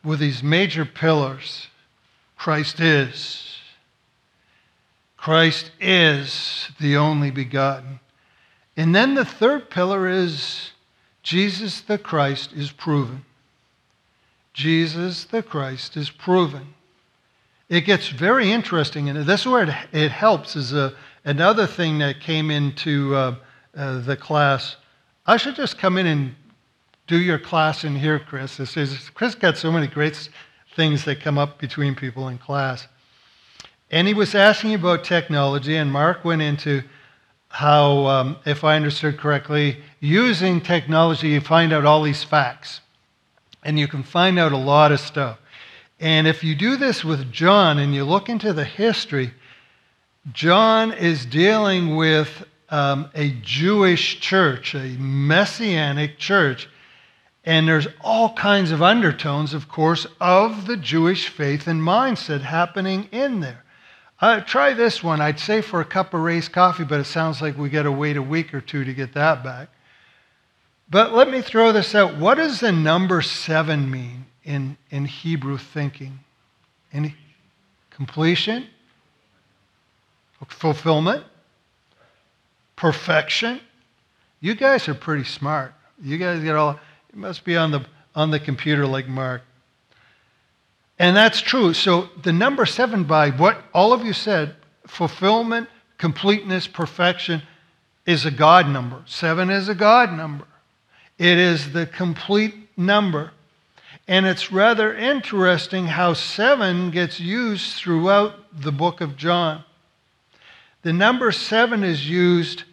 with 0.04 0.20
these 0.20 0.42
major 0.42 0.86
pillars 0.86 1.68
Christ 2.38 2.80
is. 2.80 3.58
Christ 5.18 5.72
is 5.82 6.70
the 6.80 6.96
only 6.96 7.32
begotten. 7.32 8.00
And 8.78 8.94
then 8.94 9.16
the 9.16 9.26
third 9.26 9.70
pillar 9.70 10.08
is 10.08 10.72
Jesus 11.24 11.82
the 11.82 11.98
Christ 11.98 12.54
is 12.54 12.72
proven. 12.72 13.26
Jesus 14.56 15.26
the 15.26 15.44
Christ 15.44 15.98
is 15.98 16.10
proven. 16.10 16.74
It 17.68 17.82
gets 17.82 18.08
very 18.08 18.52
interesting, 18.52 19.10
and 19.10 19.26
this 19.26 19.42
is 19.42 19.48
where 19.48 19.64
it, 19.64 19.76
it 19.92 20.12
helps. 20.12 20.56
Is 20.56 20.72
a, 20.72 20.96
another 21.26 21.68
thing 21.68 22.00
that 22.00 22.22
came 22.22 22.50
into 22.50 23.14
uh, 23.14 23.36
uh, 23.76 24.00
the 24.00 24.16
class. 24.16 24.78
I 25.28 25.36
should 25.36 25.56
just 25.56 25.78
come 25.78 25.98
in 25.98 26.08
and 26.08 26.36
do 27.06 27.20
your 27.20 27.38
class 27.38 27.84
in 27.84 27.96
here, 27.98 28.18
Chris. 28.18 28.56
This 28.56 28.78
is, 28.78 29.10
Chris 29.10 29.36
got 29.36 29.58
so 29.58 29.72
many 29.72 29.88
great 29.88 30.30
things 30.76 31.04
that 31.04 31.20
come 31.20 31.38
up 31.38 31.60
between 31.60 31.94
people 31.94 32.30
in 32.30 32.38
class. 32.38 32.88
And 33.92 34.08
he 34.08 34.14
was 34.14 34.36
asking 34.36 34.74
about 34.74 35.04
technology, 35.04 35.76
and 35.76 35.92
Mark 35.92 36.24
went 36.24 36.42
into 36.42 36.82
how, 37.50 38.06
um, 38.06 38.38
if 38.46 38.64
I 38.64 38.78
understood 38.78 39.18
correctly, 39.18 39.82
using 40.00 40.62
technology, 40.62 41.30
you 41.30 41.42
find 41.42 41.74
out 41.74 41.86
all 41.86 42.04
these 42.04 42.24
facts. 42.24 42.80
And 43.66 43.78
you 43.78 43.90
can 43.90 44.04
find 44.04 44.40
out 44.40 44.54
a 44.54 44.58
lot 44.58 44.94
of 44.94 45.02
stuff. 45.02 45.40
And 46.00 46.28
if 46.28 46.44
you 46.44 46.56
do 46.56 46.78
this 46.78 47.04
with 47.04 47.32
John 47.32 47.80
and 47.80 47.94
you 47.94 48.06
look 48.06 48.30
into 48.30 48.54
the 48.54 48.64
history, 48.64 49.34
John 50.32 50.94
is 50.94 51.26
dealing 51.26 51.96
with 51.96 52.46
um, 52.70 53.10
a 53.16 53.32
Jewish 53.42 54.20
church, 54.20 54.76
a 54.76 54.96
messianic 55.00 56.18
church. 56.18 56.70
And 57.44 57.68
there's 57.68 57.88
all 58.02 58.34
kinds 58.34 58.72
of 58.72 58.82
undertones, 58.82 59.54
of 59.54 59.68
course, 59.68 60.08
of 60.20 60.66
the 60.66 60.78
Jewish 60.78 61.28
faith 61.28 61.68
and 61.68 61.82
mindset 61.82 62.42
happening 62.42 63.08
in 63.12 63.40
there. 63.40 63.64
Uh, 64.20 64.40
try 64.42 64.74
this 64.74 65.04
one. 65.04 65.22
I'd 65.22 65.40
say 65.40 65.62
for 65.62 65.82
a 65.82 65.86
cup 65.86 66.14
of 66.14 66.22
raised 66.22 66.52
coffee, 66.52 66.86
but 66.86 67.00
it 67.00 67.06
sounds 67.06 67.42
like 67.42 67.58
we 67.58 67.70
got 67.70 67.84
to 67.84 67.92
wait 67.92 68.18
a 68.18 68.22
week 68.22 68.54
or 68.54 68.62
two 68.62 68.84
to 68.84 68.94
get 68.94 69.14
that 69.14 69.44
back. 69.44 69.70
But 70.90 71.14
let 71.14 71.30
me 71.30 71.42
throw 71.42 71.72
this 71.72 71.96
out. 71.96 72.18
What 72.18 72.36
does 72.36 72.60
the 72.60 72.72
number 72.72 73.22
seven 73.22 73.90
mean 73.90 74.26
in, 74.44 74.78
in 74.92 75.06
Hebrew 75.06 75.58
thinking? 75.58 76.20
Any 76.94 77.16
completion? 77.90 78.68
Fulfillment? 80.48 81.24
Perfection? 82.76 83.62
You 84.40 84.54
guys 84.54 84.88
are 84.88 84.94
pretty 84.94 85.24
smart. 85.24 85.74
You 86.02 86.18
guys 86.18 86.44
get 86.44 86.56
all, 86.56 86.80
you 87.14 87.20
must 87.20 87.44
be 87.44 87.58
on 87.58 87.72
the, 87.72 87.86
on 88.14 88.30
the 88.30 88.40
computer 88.40 88.86
like 88.86 89.08
Mark. 89.08 89.42
And 91.00 91.16
that's 91.16 91.42
true. 91.42 91.74
So 91.74 92.10
the 92.22 92.32
number 92.32 92.66
seven, 92.66 93.04
by 93.04 93.32
what 93.32 93.58
all 93.74 93.92
of 93.92 94.06
you 94.06 94.14
said, 94.14 94.56
fulfillment, 94.88 95.68
completeness, 95.98 96.68
perfection, 96.68 97.42
is 98.06 98.26
a 98.26 98.32
God 98.32 98.70
number. 98.70 99.02
Seven 99.06 99.50
is 99.50 99.68
a 99.68 99.76
God 99.76 100.14
number. 100.14 100.46
It 101.18 101.38
is 101.38 101.72
the 101.72 101.86
complete 101.86 102.56
number. 102.78 103.32
And 104.08 104.26
it's 104.26 104.52
rather 104.52 104.94
interesting 104.96 105.88
how 105.88 106.14
seven 106.14 106.92
gets 106.92 107.20
used 107.20 107.74
throughout 107.74 108.62
the 108.62 108.72
book 108.72 109.02
of 109.02 109.18
John. 109.18 109.64
The 110.84 110.94
number 110.94 111.32
seven 111.32 111.84
is 111.84 112.08
used, 112.08 112.64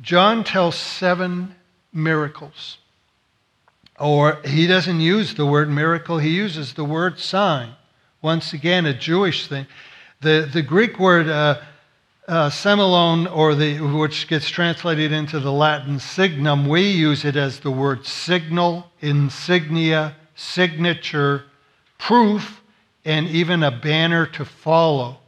John 0.00 0.44
tells 0.44 0.76
seven 0.76 1.54
miracles. 1.92 2.78
Or 3.98 4.40
he 4.44 4.66
doesn't 4.66 5.00
use 5.00 5.34
the 5.34 5.44
word 5.44 5.68
miracle, 5.68 6.18
he 6.18 6.30
uses 6.30 6.74
the 6.74 6.84
word 6.84 7.18
sign. 7.18 7.74
Once 8.22 8.52
again, 8.54 8.86
a 8.86 8.94
Jewish 8.94 9.48
thing. 9.48 9.66
The, 10.22 10.48
the 10.50 10.62
Greek 10.62 10.98
word 10.98 11.28
uh, 11.28 11.60
uh, 12.28 12.50
semeion, 12.50 13.34
or 13.34 13.54
the, 13.54 13.80
which 13.80 14.28
gets 14.28 14.48
translated 14.48 15.12
into 15.12 15.38
the 15.38 15.52
Latin 15.52 15.98
signum, 15.98 16.66
we 16.68 16.82
use 16.82 17.24
it 17.24 17.36
as 17.36 17.60
the 17.60 17.70
word 17.70 18.04
signal, 18.04 18.90
insignia, 19.00 20.16
signature, 20.34 21.44
proof, 21.98 22.62
and 23.04 23.28
even 23.28 23.62
a 23.62 23.70
banner 23.70 24.26
to 24.26 24.44
follow. 24.44 25.18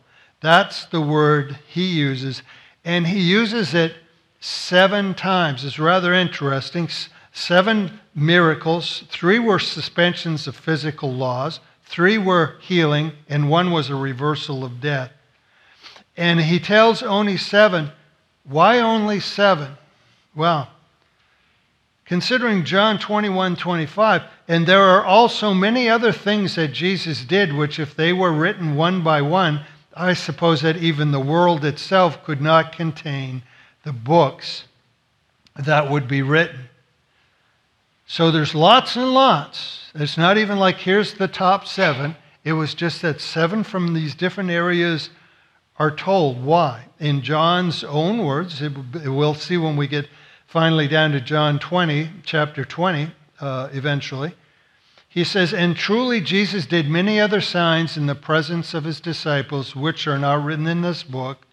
That's 0.40 0.86
the 0.86 1.00
word 1.00 1.58
he 1.68 1.86
uses. 1.86 2.42
And 2.84 3.06
he 3.06 3.20
uses 3.20 3.74
it 3.74 3.94
seven 4.40 5.14
times. 5.14 5.64
It's 5.64 5.78
rather 5.78 6.12
interesting. 6.12 6.88
Seven 7.32 8.00
miracles, 8.14 9.04
three 9.08 9.38
were 9.38 9.60
suspensions 9.60 10.48
of 10.48 10.56
physical 10.56 11.12
laws, 11.12 11.60
three 11.84 12.18
were 12.18 12.56
healing, 12.60 13.12
and 13.28 13.48
one 13.48 13.70
was 13.70 13.88
a 13.90 13.94
reversal 13.94 14.64
of 14.64 14.80
death. 14.80 15.12
And 16.18 16.40
he 16.40 16.58
tells 16.58 17.00
only 17.00 17.36
seven. 17.36 17.92
Why 18.42 18.80
only 18.80 19.20
seven? 19.20 19.76
Well, 20.34 20.68
considering 22.04 22.64
John 22.64 22.98
21 22.98 23.54
25, 23.54 24.22
and 24.48 24.66
there 24.66 24.82
are 24.82 25.04
also 25.04 25.54
many 25.54 25.88
other 25.88 26.10
things 26.10 26.56
that 26.56 26.72
Jesus 26.72 27.24
did, 27.24 27.54
which, 27.54 27.78
if 27.78 27.94
they 27.94 28.12
were 28.12 28.32
written 28.32 28.74
one 28.74 29.04
by 29.04 29.22
one, 29.22 29.64
I 29.94 30.14
suppose 30.14 30.60
that 30.62 30.78
even 30.78 31.12
the 31.12 31.20
world 31.20 31.64
itself 31.64 32.24
could 32.24 32.40
not 32.40 32.72
contain 32.72 33.44
the 33.84 33.92
books 33.92 34.64
that 35.54 35.88
would 35.88 36.08
be 36.08 36.22
written. 36.22 36.68
So 38.08 38.32
there's 38.32 38.56
lots 38.56 38.96
and 38.96 39.14
lots. 39.14 39.92
It's 39.94 40.18
not 40.18 40.36
even 40.36 40.58
like 40.58 40.78
here's 40.78 41.14
the 41.14 41.28
top 41.28 41.66
seven. 41.68 42.16
It 42.42 42.54
was 42.54 42.74
just 42.74 43.02
that 43.02 43.20
seven 43.20 43.62
from 43.62 43.94
these 43.94 44.16
different 44.16 44.50
areas 44.50 45.10
are 45.78 45.90
told. 45.90 46.44
Why? 46.44 46.86
In 46.98 47.22
John's 47.22 47.84
own 47.84 48.24
words, 48.24 48.62
we'll 49.04 49.34
see 49.34 49.56
when 49.56 49.76
we 49.76 49.86
get 49.86 50.08
finally 50.46 50.88
down 50.88 51.12
to 51.12 51.20
John 51.20 51.58
20, 51.58 52.10
chapter 52.24 52.64
20, 52.64 53.12
uh, 53.40 53.68
eventually. 53.72 54.34
He 55.08 55.24
says, 55.24 55.54
And 55.54 55.76
truly 55.76 56.20
Jesus 56.20 56.66
did 56.66 56.88
many 56.88 57.20
other 57.20 57.40
signs 57.40 57.96
in 57.96 58.06
the 58.06 58.14
presence 58.14 58.74
of 58.74 58.84
his 58.84 59.00
disciples, 59.00 59.74
which 59.74 60.06
are 60.06 60.18
not 60.18 60.44
written 60.44 60.66
in 60.66 60.82
this 60.82 61.02
book. 61.02 61.46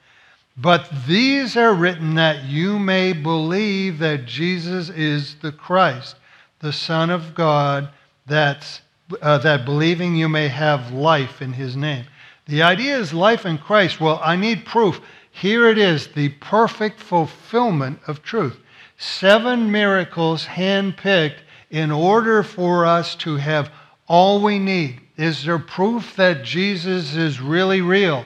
But 0.58 0.90
these 1.08 1.58
are 1.58 1.74
written 1.74 2.16
that 2.16 2.46
you 2.46 2.80
may 2.80 3.14
believe 3.14 4.00
that 4.00 4.26
Jesus 4.26 4.90
is 4.90 5.36
the 5.36 5.52
Christ, 5.52 6.16
the 6.60 6.72
Son 6.72 7.10
of 7.10 7.36
God, 7.36 7.90
that's, 8.26 8.82
uh, 9.22 9.38
that 9.40 9.66
believing 9.66 10.16
you 10.16 10.30
may 10.30 10.48
have 10.48 10.92
life 10.92 11.42
in 11.42 11.54
his 11.54 11.76
name. 11.76 12.06
The 12.48 12.62
idea 12.62 12.98
is 12.98 13.14
life 13.14 13.46
in 13.46 13.58
Christ. 13.58 14.00
Well, 14.00 14.20
I 14.24 14.36
need 14.36 14.66
proof. 14.66 15.02
Here 15.32 15.68
it 15.70 15.78
is, 15.78 16.08
the 16.08 16.30
perfect 16.30 17.00
fulfillment 17.00 18.00
of 18.08 18.22
truth. 18.22 18.58
Seven 18.98 19.72
miracles 19.72 20.46
handpicked 20.46 21.40
in 21.70 21.92
order 21.92 22.44
for 22.44 22.86
us 22.86 23.16
to 23.16 23.36
have 23.36 23.72
all 24.08 24.42
we 24.42 24.60
need. 24.60 25.02
Is 25.18 25.44
there 25.44 25.60
proof 25.60 26.16
that 26.16 26.44
Jesus 26.44 27.16
is 27.16 27.42
really 27.42 27.82
real? 27.82 28.26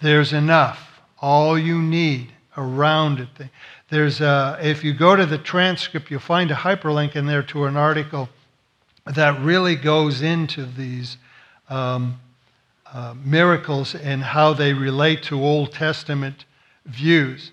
There's 0.00 0.32
enough. 0.32 1.00
All 1.20 1.58
you 1.58 1.80
need 1.80 2.32
around 2.56 3.20
it. 3.20 3.48
There's 3.88 4.20
a, 4.20 4.58
if 4.60 4.82
you 4.82 4.94
go 4.94 5.14
to 5.14 5.26
the 5.26 5.38
transcript, 5.38 6.10
you'll 6.10 6.20
find 6.20 6.50
a 6.50 6.54
hyperlink 6.54 7.14
in 7.14 7.26
there 7.26 7.42
to 7.44 7.66
an 7.66 7.76
article 7.76 8.28
that 9.04 9.40
really 9.40 9.76
goes 9.76 10.22
into 10.22 10.64
these 10.64 11.16
um, 11.68 12.18
uh, 12.92 13.14
miracles 13.24 13.94
and 13.94 14.22
how 14.22 14.52
they 14.52 14.72
relate 14.72 15.22
to 15.24 15.42
Old 15.42 15.72
Testament 15.72 16.44
views. 16.84 17.52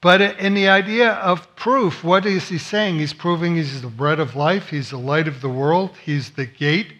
But 0.00 0.20
in 0.20 0.54
the 0.54 0.68
idea 0.68 1.12
of 1.14 1.54
proof, 1.56 2.04
what 2.04 2.26
is 2.26 2.48
he 2.48 2.58
saying? 2.58 2.98
He's 2.98 3.12
proving 3.12 3.56
he's 3.56 3.82
the 3.82 3.88
bread 3.88 4.20
of 4.20 4.36
life, 4.36 4.68
he's 4.70 4.90
the 4.90 4.98
light 4.98 5.26
of 5.26 5.40
the 5.40 5.48
world, 5.48 5.96
he's 6.04 6.30
the 6.30 6.46
gate 6.46 6.92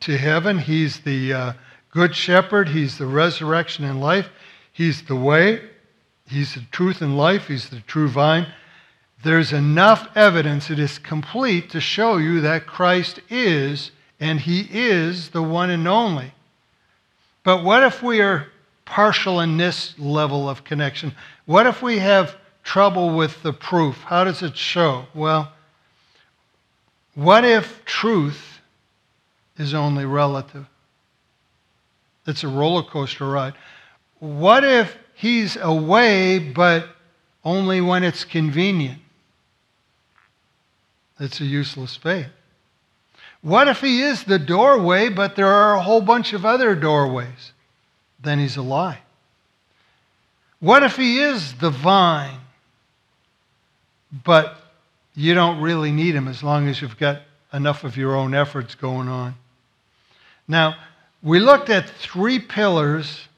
to 0.00 0.18
heaven, 0.18 0.58
he's 0.58 1.00
the 1.00 1.32
uh, 1.32 1.52
good 1.90 2.14
shepherd, 2.14 2.68
he's 2.68 2.98
the 2.98 3.06
resurrection 3.06 3.84
and 3.84 4.00
life, 4.00 4.28
he's 4.72 5.02
the 5.02 5.16
way, 5.16 5.60
he's 6.28 6.54
the 6.54 6.62
truth 6.70 7.00
and 7.00 7.16
life, 7.16 7.48
he's 7.48 7.70
the 7.70 7.80
true 7.80 8.08
vine. 8.08 8.46
There's 9.22 9.52
enough 9.52 10.08
evidence, 10.14 10.70
it 10.70 10.78
is 10.78 10.98
complete, 10.98 11.70
to 11.70 11.80
show 11.80 12.16
you 12.16 12.40
that 12.40 12.66
Christ 12.66 13.20
is, 13.28 13.90
and 14.20 14.38
he 14.38 14.68
is 14.70 15.30
the 15.30 15.42
one 15.42 15.70
and 15.70 15.88
only. 15.88 16.32
But 17.42 17.64
what 17.64 17.82
if 17.82 18.02
we 18.02 18.20
are 18.20 18.46
partial 18.84 19.40
in 19.40 19.56
this 19.56 19.98
level 19.98 20.48
of 20.48 20.62
connection? 20.62 21.14
What 21.46 21.66
if 21.66 21.82
we 21.82 21.98
have 21.98 22.36
trouble 22.62 23.16
with 23.16 23.42
the 23.42 23.52
proof. 23.52 23.96
How 24.02 24.24
does 24.24 24.42
it 24.42 24.56
show? 24.56 25.06
Well, 25.14 25.52
what 27.14 27.44
if 27.44 27.84
truth 27.84 28.60
is 29.56 29.74
only 29.74 30.04
relative? 30.04 30.66
It's 32.26 32.44
a 32.44 32.48
roller 32.48 32.82
coaster 32.82 33.28
ride. 33.28 33.54
What 34.20 34.64
if 34.64 34.96
he's 35.14 35.56
away, 35.56 36.38
but 36.38 36.88
only 37.44 37.80
when 37.80 38.04
it's 38.04 38.24
convenient? 38.24 39.00
It's 41.18 41.40
a 41.40 41.44
useless 41.44 41.96
faith. 41.96 42.28
What 43.42 43.68
if 43.68 43.80
he 43.80 44.02
is 44.02 44.24
the 44.24 44.38
doorway, 44.38 45.08
but 45.08 45.36
there 45.36 45.48
are 45.48 45.74
a 45.74 45.82
whole 45.82 46.00
bunch 46.02 46.32
of 46.32 46.44
other 46.44 46.74
doorways? 46.74 47.52
Then 48.22 48.38
he's 48.38 48.56
a 48.56 48.62
lie. 48.62 49.00
What 50.58 50.82
if 50.82 50.96
he 50.96 51.20
is 51.20 51.54
the 51.54 51.70
vine, 51.70 52.40
but 54.24 54.60
you 55.14 55.34
don't 55.34 55.60
really 55.60 55.90
need 55.90 56.14
him 56.14 56.28
as 56.28 56.42
long 56.42 56.68
as 56.68 56.80
you've 56.82 56.98
got 56.98 57.22
enough 57.52 57.84
of 57.84 57.96
your 57.96 58.14
own 58.14 58.34
efforts 58.34 58.74
going 58.74 59.08
on. 59.08 59.34
Now, 60.46 60.76
we 61.22 61.40
looked 61.40 61.68
at 61.68 61.88
three 61.88 62.38
pillars, 62.38 63.28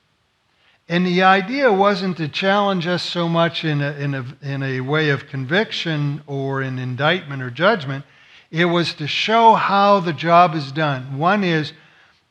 and 0.89 1.07
the 1.07 1.23
idea 1.23 1.73
wasn't 1.73 2.17
to 2.19 2.29
challenge 2.29 2.87
us 2.87 3.03
so 3.03 3.29
much 3.29 3.65
in 3.65 3.81
a, 3.81 3.93
in 3.93 4.15
a, 4.15 4.25
in 4.43 4.63
a 4.63 4.81
way 4.81 5.11
of 5.11 5.27
conviction 5.27 6.23
or 6.27 6.63
an 6.63 6.79
indictment 6.79 7.43
or 7.43 7.51
judgment. 7.51 8.05
It 8.53 8.67
was 8.67 8.95
to 8.95 9.09
show 9.09 9.55
how 9.55 9.99
the 9.99 10.13
job 10.13 10.55
is 10.55 10.71
done. 10.71 11.19
One 11.19 11.43
is 11.43 11.73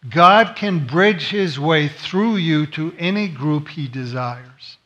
God 0.10 0.56
can 0.56 0.88
bridge 0.88 1.30
his 1.30 1.60
way 1.60 1.90
through 1.90 2.38
you 2.38 2.66
to 2.68 2.96
any 2.98 3.28
group 3.28 3.68
he 3.68 3.88
desires 3.88 4.78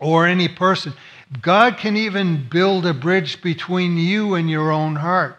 or 0.00 0.26
any 0.26 0.48
person. 0.48 0.94
God 1.42 1.76
can 1.76 1.96
even 1.96 2.48
build 2.48 2.86
a 2.86 2.94
bridge 2.94 3.42
between 3.42 3.98
you 3.98 4.34
and 4.34 4.48
your 4.48 4.70
own 4.70 4.96
heart. 4.96 5.38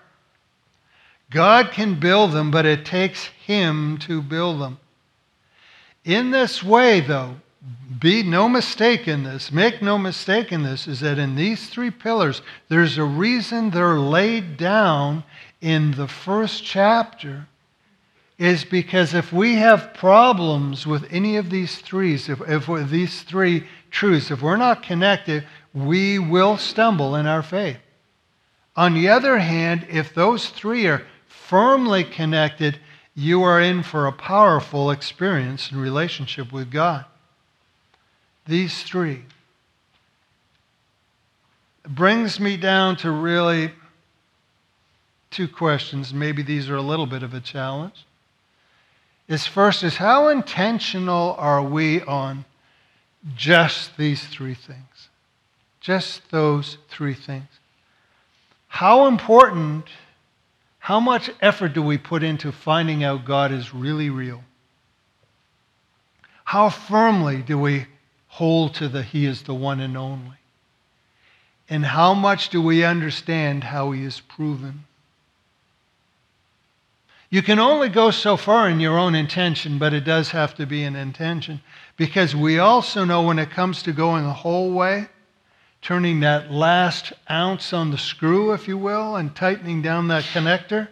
God 1.30 1.71
can 1.71 1.99
build 1.99 2.32
them, 2.32 2.51
but 2.51 2.65
it 2.65 2.86
takes 2.86 3.25
Him 3.25 3.97
to 3.99 4.21
build 4.21 4.62
them. 4.62 4.80
In 6.04 6.32
this 6.32 6.63
way, 6.63 6.99
though, 7.01 7.36
be 7.99 8.23
no 8.23 8.47
mistake 8.47 9.08
in 9.08 9.23
this, 9.23 9.51
make 9.51 9.82
no 9.82 9.97
mistake 9.97 10.51
in 10.51 10.63
this, 10.63 10.88
is 10.88 10.99
that 10.99 11.17
in 11.17 11.36
these 11.36 11.69
three 11.69 11.91
pillars, 11.91 12.41
there's 12.69 12.97
a 12.97 13.04
reason 13.04 13.69
they're 13.69 13.99
laid 13.99 14.58
down 14.58 15.23
in 15.62 15.91
the 15.91 16.08
first 16.08 16.63
chapter, 16.63 17.47
is 18.38 18.65
because 18.65 19.13
if 19.13 19.32
we 19.32 19.56
have 19.56 19.93
problems 19.93 20.86
with 20.86 21.12
any 21.12 21.38
of 21.38 21.49
these 21.49 21.78
threes, 21.78 22.30
if, 22.30 22.41
if 22.41 22.89
these 22.89 23.23
three 23.23 23.65
truths, 23.89 24.30
if 24.30 24.41
we're 24.41 24.58
not 24.58 24.84
connected, 24.84 25.45
we 25.73 26.19
will 26.19 26.58
stumble 26.58 27.15
in 27.15 27.25
our 27.25 27.41
faith. 27.41 27.78
On 28.75 28.93
the 28.93 29.08
other 29.08 29.39
hand, 29.39 29.88
if 29.89 30.13
those 30.13 30.49
three 30.49 30.86
are 30.88 31.06
firmly 31.28 32.04
connected, 32.04 32.78
you 33.15 33.43
are 33.43 33.62
in 33.62 33.84
for 33.84 34.06
a 34.06 34.12
powerful 34.12 34.91
experience 34.91 35.71
in 35.71 35.80
relationship 35.80 36.51
with 36.51 36.69
God. 36.69 37.06
These 38.47 38.84
three 38.84 39.23
brings 41.88 42.39
me 42.39 42.58
down 42.58 42.95
to 42.97 43.12
really 43.12 43.71
two 45.31 45.47
questions. 45.47 46.13
Maybe 46.13 46.43
these 46.43 46.69
are 46.69 46.75
a 46.75 46.81
little 46.81 47.05
bit 47.05 47.23
of 47.23 47.34
a 47.34 47.39
challenge. 47.39 48.05
Is 49.27 49.47
first 49.47 49.84
is 49.84 49.97
how 49.97 50.27
intentional 50.27 51.35
are 51.39 51.63
we 51.63 52.02
on 52.02 52.46
just 53.35 53.98
these 53.98 54.23
three 54.23 54.54
things? 54.54 55.10
Just 55.79 56.29
those 56.31 56.77
three 56.89 57.15
things. 57.15 57.48
How 58.67 59.08
important, 59.08 59.85
how 60.79 61.00
much 61.00 61.31
effort 61.41 61.73
do 61.73 61.81
we 61.81 61.98
put 61.98 62.23
into 62.23 62.52
finding 62.52 63.04
out 63.04 63.25
God 63.25 63.52
is 63.52 63.73
really 63.73 64.10
real? 64.10 64.43
How 66.43 66.69
firmly 66.69 67.41
do 67.41 67.58
we 67.58 67.87
hold 68.36 68.73
to 68.73 68.90
the 68.90 69.02
He 69.02 69.25
is 69.25 69.44
the 69.44 69.54
one 69.54 69.79
and 69.79 69.96
only? 69.96 70.36
And 71.69 71.86
how 71.86 72.13
much 72.13 72.50
do 72.50 72.62
we 72.62 72.83
understand 72.83 73.63
how 73.63 73.92
He 73.92 74.04
is 74.04 74.19
proven? 74.19 74.83
You 77.29 77.42
can 77.42 77.60
only 77.60 77.88
go 77.88 78.12
so 78.12 78.36
far 78.36 78.69
in 78.69 78.81
your 78.81 78.98
own 78.98 79.15
intention, 79.15 79.79
but 79.79 79.94
it 79.94 80.04
does 80.04 80.31
have 80.31 80.54
to 80.56 80.65
be 80.65 80.83
an 80.83 80.98
intention. 80.98 81.62
Because 81.96 82.36
we 82.36 82.60
also 82.60 83.06
know 83.06 83.21
when 83.21 83.40
it 83.40 83.52
comes 83.52 83.81
to 83.83 83.94
going 83.94 84.25
the 84.25 84.33
whole 84.33 84.71
way, 84.71 85.08
turning 85.81 86.19
that 86.19 86.52
last 86.52 87.13
ounce 87.31 87.71
on 87.71 87.92
the 87.92 87.98
screw, 87.98 88.52
if 88.52 88.67
you 88.67 88.77
will, 88.77 89.15
and 89.15 89.33
tightening 89.33 89.81
down 89.81 90.10
that 90.10 90.25
connector, 90.25 90.90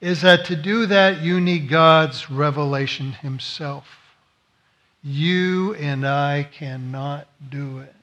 is 0.00 0.22
that 0.22 0.46
to 0.46 0.56
do 0.56 0.86
that, 0.86 1.20
you 1.20 1.42
need 1.42 1.68
God's 1.68 2.30
revelation 2.30 3.12
Himself. 3.12 3.84
You 5.08 5.74
and 5.76 6.06
I 6.06 6.46
cannot 6.52 7.26
do 7.48 7.78
it. 7.78 7.94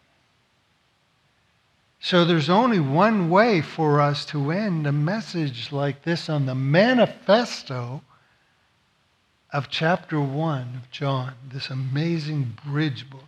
So 1.99 2.25
there's 2.25 2.49
only 2.49 2.79
one 2.79 3.29
way 3.29 3.61
for 3.61 4.01
us 4.01 4.25
to 4.27 4.49
end 4.49 4.87
a 4.87 4.91
message 4.91 5.71
like 5.71 6.03
this 6.03 6.29
on 6.29 6.47
the 6.47 6.55
manifesto 6.55 8.01
of 9.53 9.69
chapter 9.69 10.19
1 10.19 10.81
of 10.83 10.89
John, 10.89 11.33
this 11.53 11.69
amazing 11.69 12.57
bridge 12.65 13.07
book, 13.07 13.21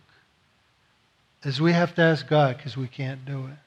is 1.44 1.60
we 1.60 1.72
have 1.72 1.94
to 1.94 2.02
ask 2.02 2.26
God 2.26 2.56
because 2.56 2.76
we 2.76 2.88
can't 2.88 3.24
do 3.24 3.46
it. 3.46 3.58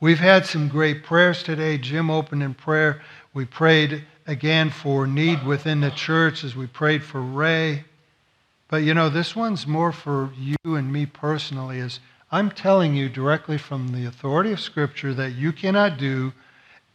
We've 0.00 0.18
had 0.18 0.46
some 0.46 0.68
great 0.68 1.04
prayers 1.04 1.42
today. 1.42 1.76
Jim 1.76 2.10
opened 2.10 2.42
in 2.42 2.54
prayer. 2.54 3.02
We 3.34 3.44
prayed 3.44 4.04
again 4.26 4.70
for 4.70 5.06
need 5.06 5.44
within 5.44 5.80
the 5.80 5.90
church 5.90 6.42
as 6.42 6.56
we 6.56 6.66
prayed 6.66 7.02
for 7.02 7.20
Ray. 7.20 7.84
But 8.72 8.84
you 8.84 8.94
know, 8.94 9.10
this 9.10 9.36
one's 9.36 9.66
more 9.66 9.92
for 9.92 10.30
you 10.34 10.56
and 10.64 10.90
me 10.90 11.04
personally 11.04 11.78
is 11.78 12.00
I'm 12.30 12.50
telling 12.50 12.94
you 12.94 13.10
directly 13.10 13.58
from 13.58 13.88
the 13.88 14.06
authority 14.06 14.50
of 14.50 14.60
Scripture 14.60 15.12
that 15.12 15.32
you 15.32 15.52
cannot 15.52 15.98
do 15.98 16.32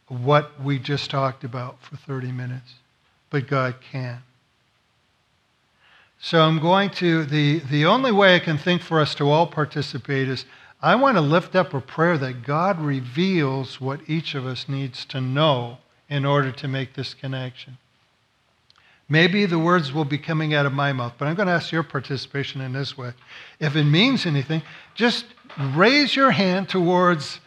what 0.08 0.60
we 0.60 0.80
just 0.80 1.08
talked 1.08 1.44
about 1.44 1.80
for 1.80 1.96
30 1.96 2.32
minutes, 2.32 2.74
but 3.30 3.46
God 3.46 3.76
can. 3.92 4.24
So 6.18 6.40
I'm 6.40 6.58
going 6.58 6.90
to, 6.96 7.24
the, 7.24 7.60
the 7.60 7.86
only 7.86 8.10
way 8.10 8.34
I 8.34 8.40
can 8.40 8.58
think 8.58 8.82
for 8.82 8.98
us 8.98 9.14
to 9.14 9.30
all 9.30 9.46
participate 9.46 10.28
is 10.28 10.46
I 10.82 10.96
want 10.96 11.16
to 11.16 11.20
lift 11.20 11.54
up 11.54 11.72
a 11.72 11.80
prayer 11.80 12.18
that 12.18 12.42
God 12.42 12.80
reveals 12.80 13.80
what 13.80 14.00
each 14.08 14.34
of 14.34 14.44
us 14.46 14.68
needs 14.68 15.04
to 15.04 15.20
know 15.20 15.78
in 16.10 16.24
order 16.24 16.50
to 16.50 16.66
make 16.66 16.94
this 16.94 17.14
connection. 17.14 17.78
Maybe 19.08 19.46
the 19.46 19.58
words 19.58 19.92
will 19.92 20.04
be 20.04 20.18
coming 20.18 20.52
out 20.52 20.66
of 20.66 20.72
my 20.72 20.92
mouth, 20.92 21.14
but 21.16 21.28
I'm 21.28 21.34
going 21.34 21.48
to 21.48 21.54
ask 21.54 21.72
your 21.72 21.82
participation 21.82 22.60
in 22.60 22.72
this 22.72 22.98
way. 22.98 23.12
If 23.58 23.74
it 23.74 23.84
means 23.84 24.26
anything, 24.26 24.62
just 24.94 25.24
raise 25.58 26.14
your 26.14 26.30
hand 26.30 26.68
towards 26.68 27.40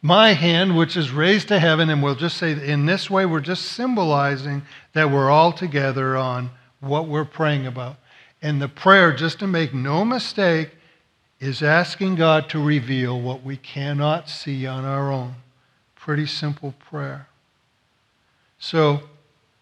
my 0.00 0.32
hand, 0.32 0.76
which 0.76 0.96
is 0.96 1.10
raised 1.10 1.48
to 1.48 1.58
heaven, 1.58 1.90
and 1.90 2.02
we'll 2.02 2.14
just 2.14 2.36
say, 2.36 2.52
in 2.52 2.86
this 2.86 3.10
way, 3.10 3.26
we're 3.26 3.40
just 3.40 3.72
symbolizing 3.72 4.62
that 4.92 5.10
we're 5.10 5.30
all 5.30 5.52
together 5.52 6.16
on 6.16 6.50
what 6.80 7.08
we're 7.08 7.24
praying 7.24 7.66
about. 7.66 7.96
And 8.40 8.62
the 8.62 8.68
prayer, 8.68 9.12
just 9.12 9.40
to 9.40 9.46
make 9.46 9.74
no 9.74 10.04
mistake, 10.04 10.70
is 11.40 11.62
asking 11.62 12.14
God 12.14 12.48
to 12.50 12.62
reveal 12.62 13.20
what 13.20 13.42
we 13.42 13.56
cannot 13.56 14.28
see 14.28 14.66
on 14.66 14.84
our 14.84 15.10
own. 15.10 15.34
Pretty 15.96 16.26
simple 16.26 16.74
prayer. 16.90 17.26
So, 18.58 19.02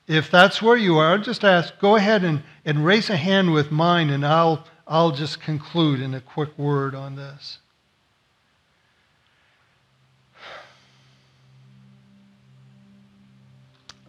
if 0.07 0.31
that's 0.31 0.61
where 0.61 0.77
you 0.77 0.99
are, 0.99 1.19
just 1.19 1.45
ask, 1.45 1.79
go 1.79 1.97
ahead 1.97 2.25
and, 2.25 2.43
and 2.65 2.85
raise 2.85 3.09
a 3.09 3.17
hand 3.17 3.53
with 3.53 3.71
mine, 3.71 4.11
and 4.11 4.27
I'll, 4.27 4.65
I'll 4.87 5.13
just 5.13 5.41
conclude 5.41 6.01
in 6.01 6.15
a 6.15 6.21
quick 6.21 6.57
word 6.59 6.95
on 6.95 7.17
this. 7.17 7.59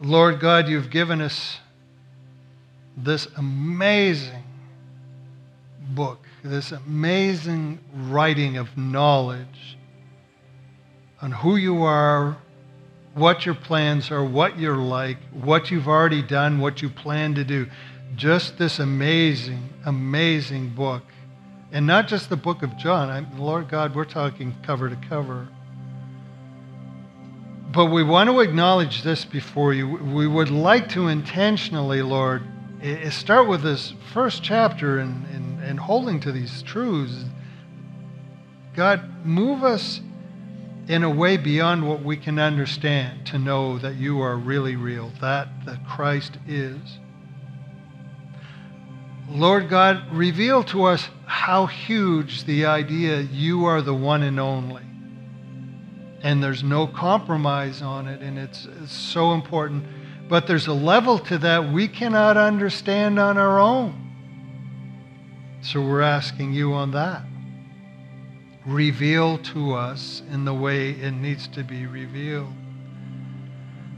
Lord 0.01 0.39
God, 0.41 0.67
you've 0.67 0.89
given 0.89 1.21
us 1.21 1.59
this 2.97 3.27
amazing 3.37 4.43
book, 5.89 6.25
this 6.43 6.71
amazing 6.73 7.79
writing 7.93 8.57
of 8.57 8.77
knowledge 8.77 9.77
on 11.21 11.31
who 11.31 11.55
you 11.55 11.83
are, 11.83 12.35
what 13.13 13.45
your 13.45 13.55
plans 13.55 14.11
are, 14.11 14.23
what 14.23 14.57
you're 14.57 14.77
like, 14.77 15.17
what 15.31 15.69
you've 15.69 15.87
already 15.87 16.21
done, 16.21 16.59
what 16.59 16.81
you 16.81 16.89
plan 16.89 17.35
to 17.35 17.43
do. 17.43 17.67
Just 18.15 18.57
this 18.57 18.79
amazing, 18.79 19.69
amazing 19.85 20.69
book. 20.69 21.03
And 21.71 21.87
not 21.87 22.07
just 22.07 22.29
the 22.29 22.37
book 22.37 22.63
of 22.63 22.77
John. 22.77 23.09
I'm, 23.09 23.39
Lord 23.39 23.69
God, 23.69 23.95
we're 23.95 24.05
talking 24.05 24.55
cover 24.63 24.89
to 24.89 24.95
cover. 25.07 25.47
But 27.71 27.87
we 27.87 28.03
want 28.03 28.29
to 28.29 28.39
acknowledge 28.39 29.01
this 29.01 29.25
before 29.25 29.73
you. 29.73 29.87
We 29.87 30.27
would 30.27 30.51
like 30.51 30.89
to 30.89 31.07
intentionally, 31.07 32.03
Lord, 32.03 32.43
start 33.09 33.47
with 33.47 33.63
this 33.63 33.93
first 34.13 34.43
chapter 34.43 34.99
and, 34.99 35.25
and, 35.27 35.63
and 35.63 35.79
holding 35.79 36.19
to 36.19 36.31
these 36.31 36.61
truths. 36.61 37.25
God, 38.75 39.25
move 39.25 39.63
us 39.63 40.01
in 40.87 41.03
a 41.03 41.09
way 41.09 41.37
beyond 41.37 41.87
what 41.87 42.03
we 42.03 42.17
can 42.17 42.37
understand 42.39 43.25
to 43.27 43.39
know 43.39 43.77
that 43.79 43.95
you 43.95 44.21
are 44.21 44.35
really 44.35 44.75
real, 44.75 45.11
that 45.21 45.47
that 45.65 45.85
Christ 45.87 46.37
is. 46.47 46.99
Lord 49.29 49.69
God, 49.69 50.03
reveal 50.11 50.63
to 50.65 50.83
us 50.83 51.07
how 51.25 51.65
huge 51.65 52.43
the 52.43 52.65
idea 52.65 53.21
you 53.21 53.65
are 53.65 53.81
the 53.81 53.93
one 53.93 54.21
and 54.21 54.39
only. 54.39 54.83
And 56.21 56.43
there's 56.43 56.63
no 56.63 56.87
compromise 56.87 57.81
on 57.81 58.07
it, 58.07 58.21
and 58.21 58.37
it's, 58.37 58.67
it's 58.81 58.93
so 58.93 59.33
important. 59.33 59.85
But 60.29 60.47
there's 60.47 60.67
a 60.67 60.73
level 60.73 61.19
to 61.19 61.37
that 61.39 61.71
we 61.71 61.87
cannot 61.87 62.37
understand 62.37 63.17
on 63.19 63.37
our 63.37 63.59
own. 63.59 63.99
So 65.61 65.81
we're 65.81 66.01
asking 66.01 66.53
you 66.53 66.73
on 66.73 66.91
that 66.91 67.23
reveal 68.65 69.37
to 69.39 69.73
us 69.73 70.21
in 70.31 70.45
the 70.45 70.53
way 70.53 70.91
it 70.91 71.11
needs 71.11 71.47
to 71.49 71.63
be 71.63 71.85
revealed. 71.85 72.53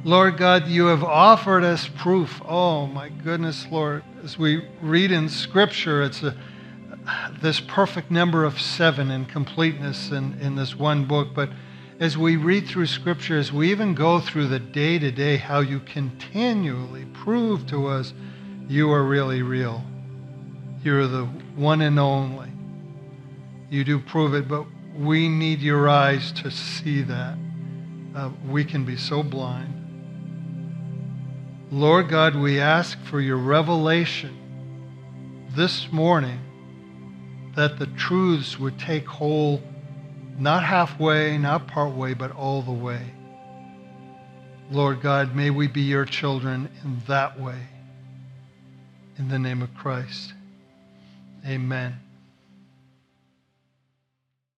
Lord 0.04 0.38
God, 0.38 0.68
you 0.68 0.86
have 0.86 1.04
offered 1.04 1.64
us 1.64 1.90
proof. 1.98 2.42
Oh, 2.46 2.86
my 2.86 3.10
goodness, 3.10 3.66
Lord. 3.72 4.04
As 4.24 4.38
we 4.38 4.68
read 4.82 5.12
in 5.12 5.30
Scripture, 5.30 6.04
it's 6.04 6.22
a, 6.22 6.36
this 7.42 7.60
perfect 7.60 8.12
number 8.12 8.44
of 8.44 8.62
seven 8.62 9.10
in 9.10 9.26
completeness 9.26 10.12
in, 10.12 10.40
in 10.40 10.56
this 10.56 10.76
one 10.76 11.06
book. 11.06 11.30
But 11.34 11.50
as 12.00 12.18
we 12.18 12.36
read 12.36 12.68
through 12.68 12.86
Scripture, 12.86 13.38
as 13.38 13.52
we 13.52 13.72
even 13.72 13.96
go 13.96 14.20
through 14.20 14.48
the 14.48 14.60
day 14.60 15.00
to 15.00 15.12
day, 15.12 15.38
how 15.38 15.62
you 15.62 15.80
continually 15.80 17.06
prove 17.14 17.66
to 17.68 17.88
us 17.88 18.14
you 18.68 18.92
are 18.92 19.04
really 19.04 19.42
real. 19.42 19.84
You're 20.84 21.08
the 21.08 21.26
one 21.56 21.82
and 21.82 22.00
only. 22.00 22.52
You 23.70 23.84
do 23.84 24.00
prove 24.00 24.34
it, 24.34 24.48
but 24.48 24.66
we 24.98 25.28
need 25.28 25.60
your 25.62 25.90
eyes 25.90 26.32
to 26.34 26.52
see 26.52 27.02
that. 27.04 27.38
Uh, 28.16 28.30
we 28.48 28.64
can 28.64 28.86
be 28.86 28.96
so 28.96 29.24
blind. 29.24 29.74
Lord 31.72 32.08
God, 32.08 32.36
we 32.36 32.60
ask 32.60 32.98
for 33.06 33.20
your 33.20 33.38
revelation 33.38 34.38
this 35.56 35.92
morning 35.92 36.40
that 37.56 37.80
the 37.80 37.88
truths 37.88 38.60
would 38.60 38.80
take 38.80 39.06
hold 39.06 39.62
not 40.38 40.64
halfway, 40.64 41.38
not 41.38 41.68
partway, 41.68 42.14
but 42.14 42.32
all 42.32 42.62
the 42.62 42.72
way. 42.72 43.02
Lord 44.72 45.02
God, 45.02 45.36
may 45.36 45.50
we 45.50 45.68
be 45.68 45.82
your 45.82 46.06
children 46.06 46.70
in 46.84 47.02
that 47.08 47.40
way. 47.40 47.60
In 49.18 49.30
the 49.30 49.40
name 49.40 49.62
of 49.62 49.74
Christ. 49.76 50.34
Amen. 51.46 52.05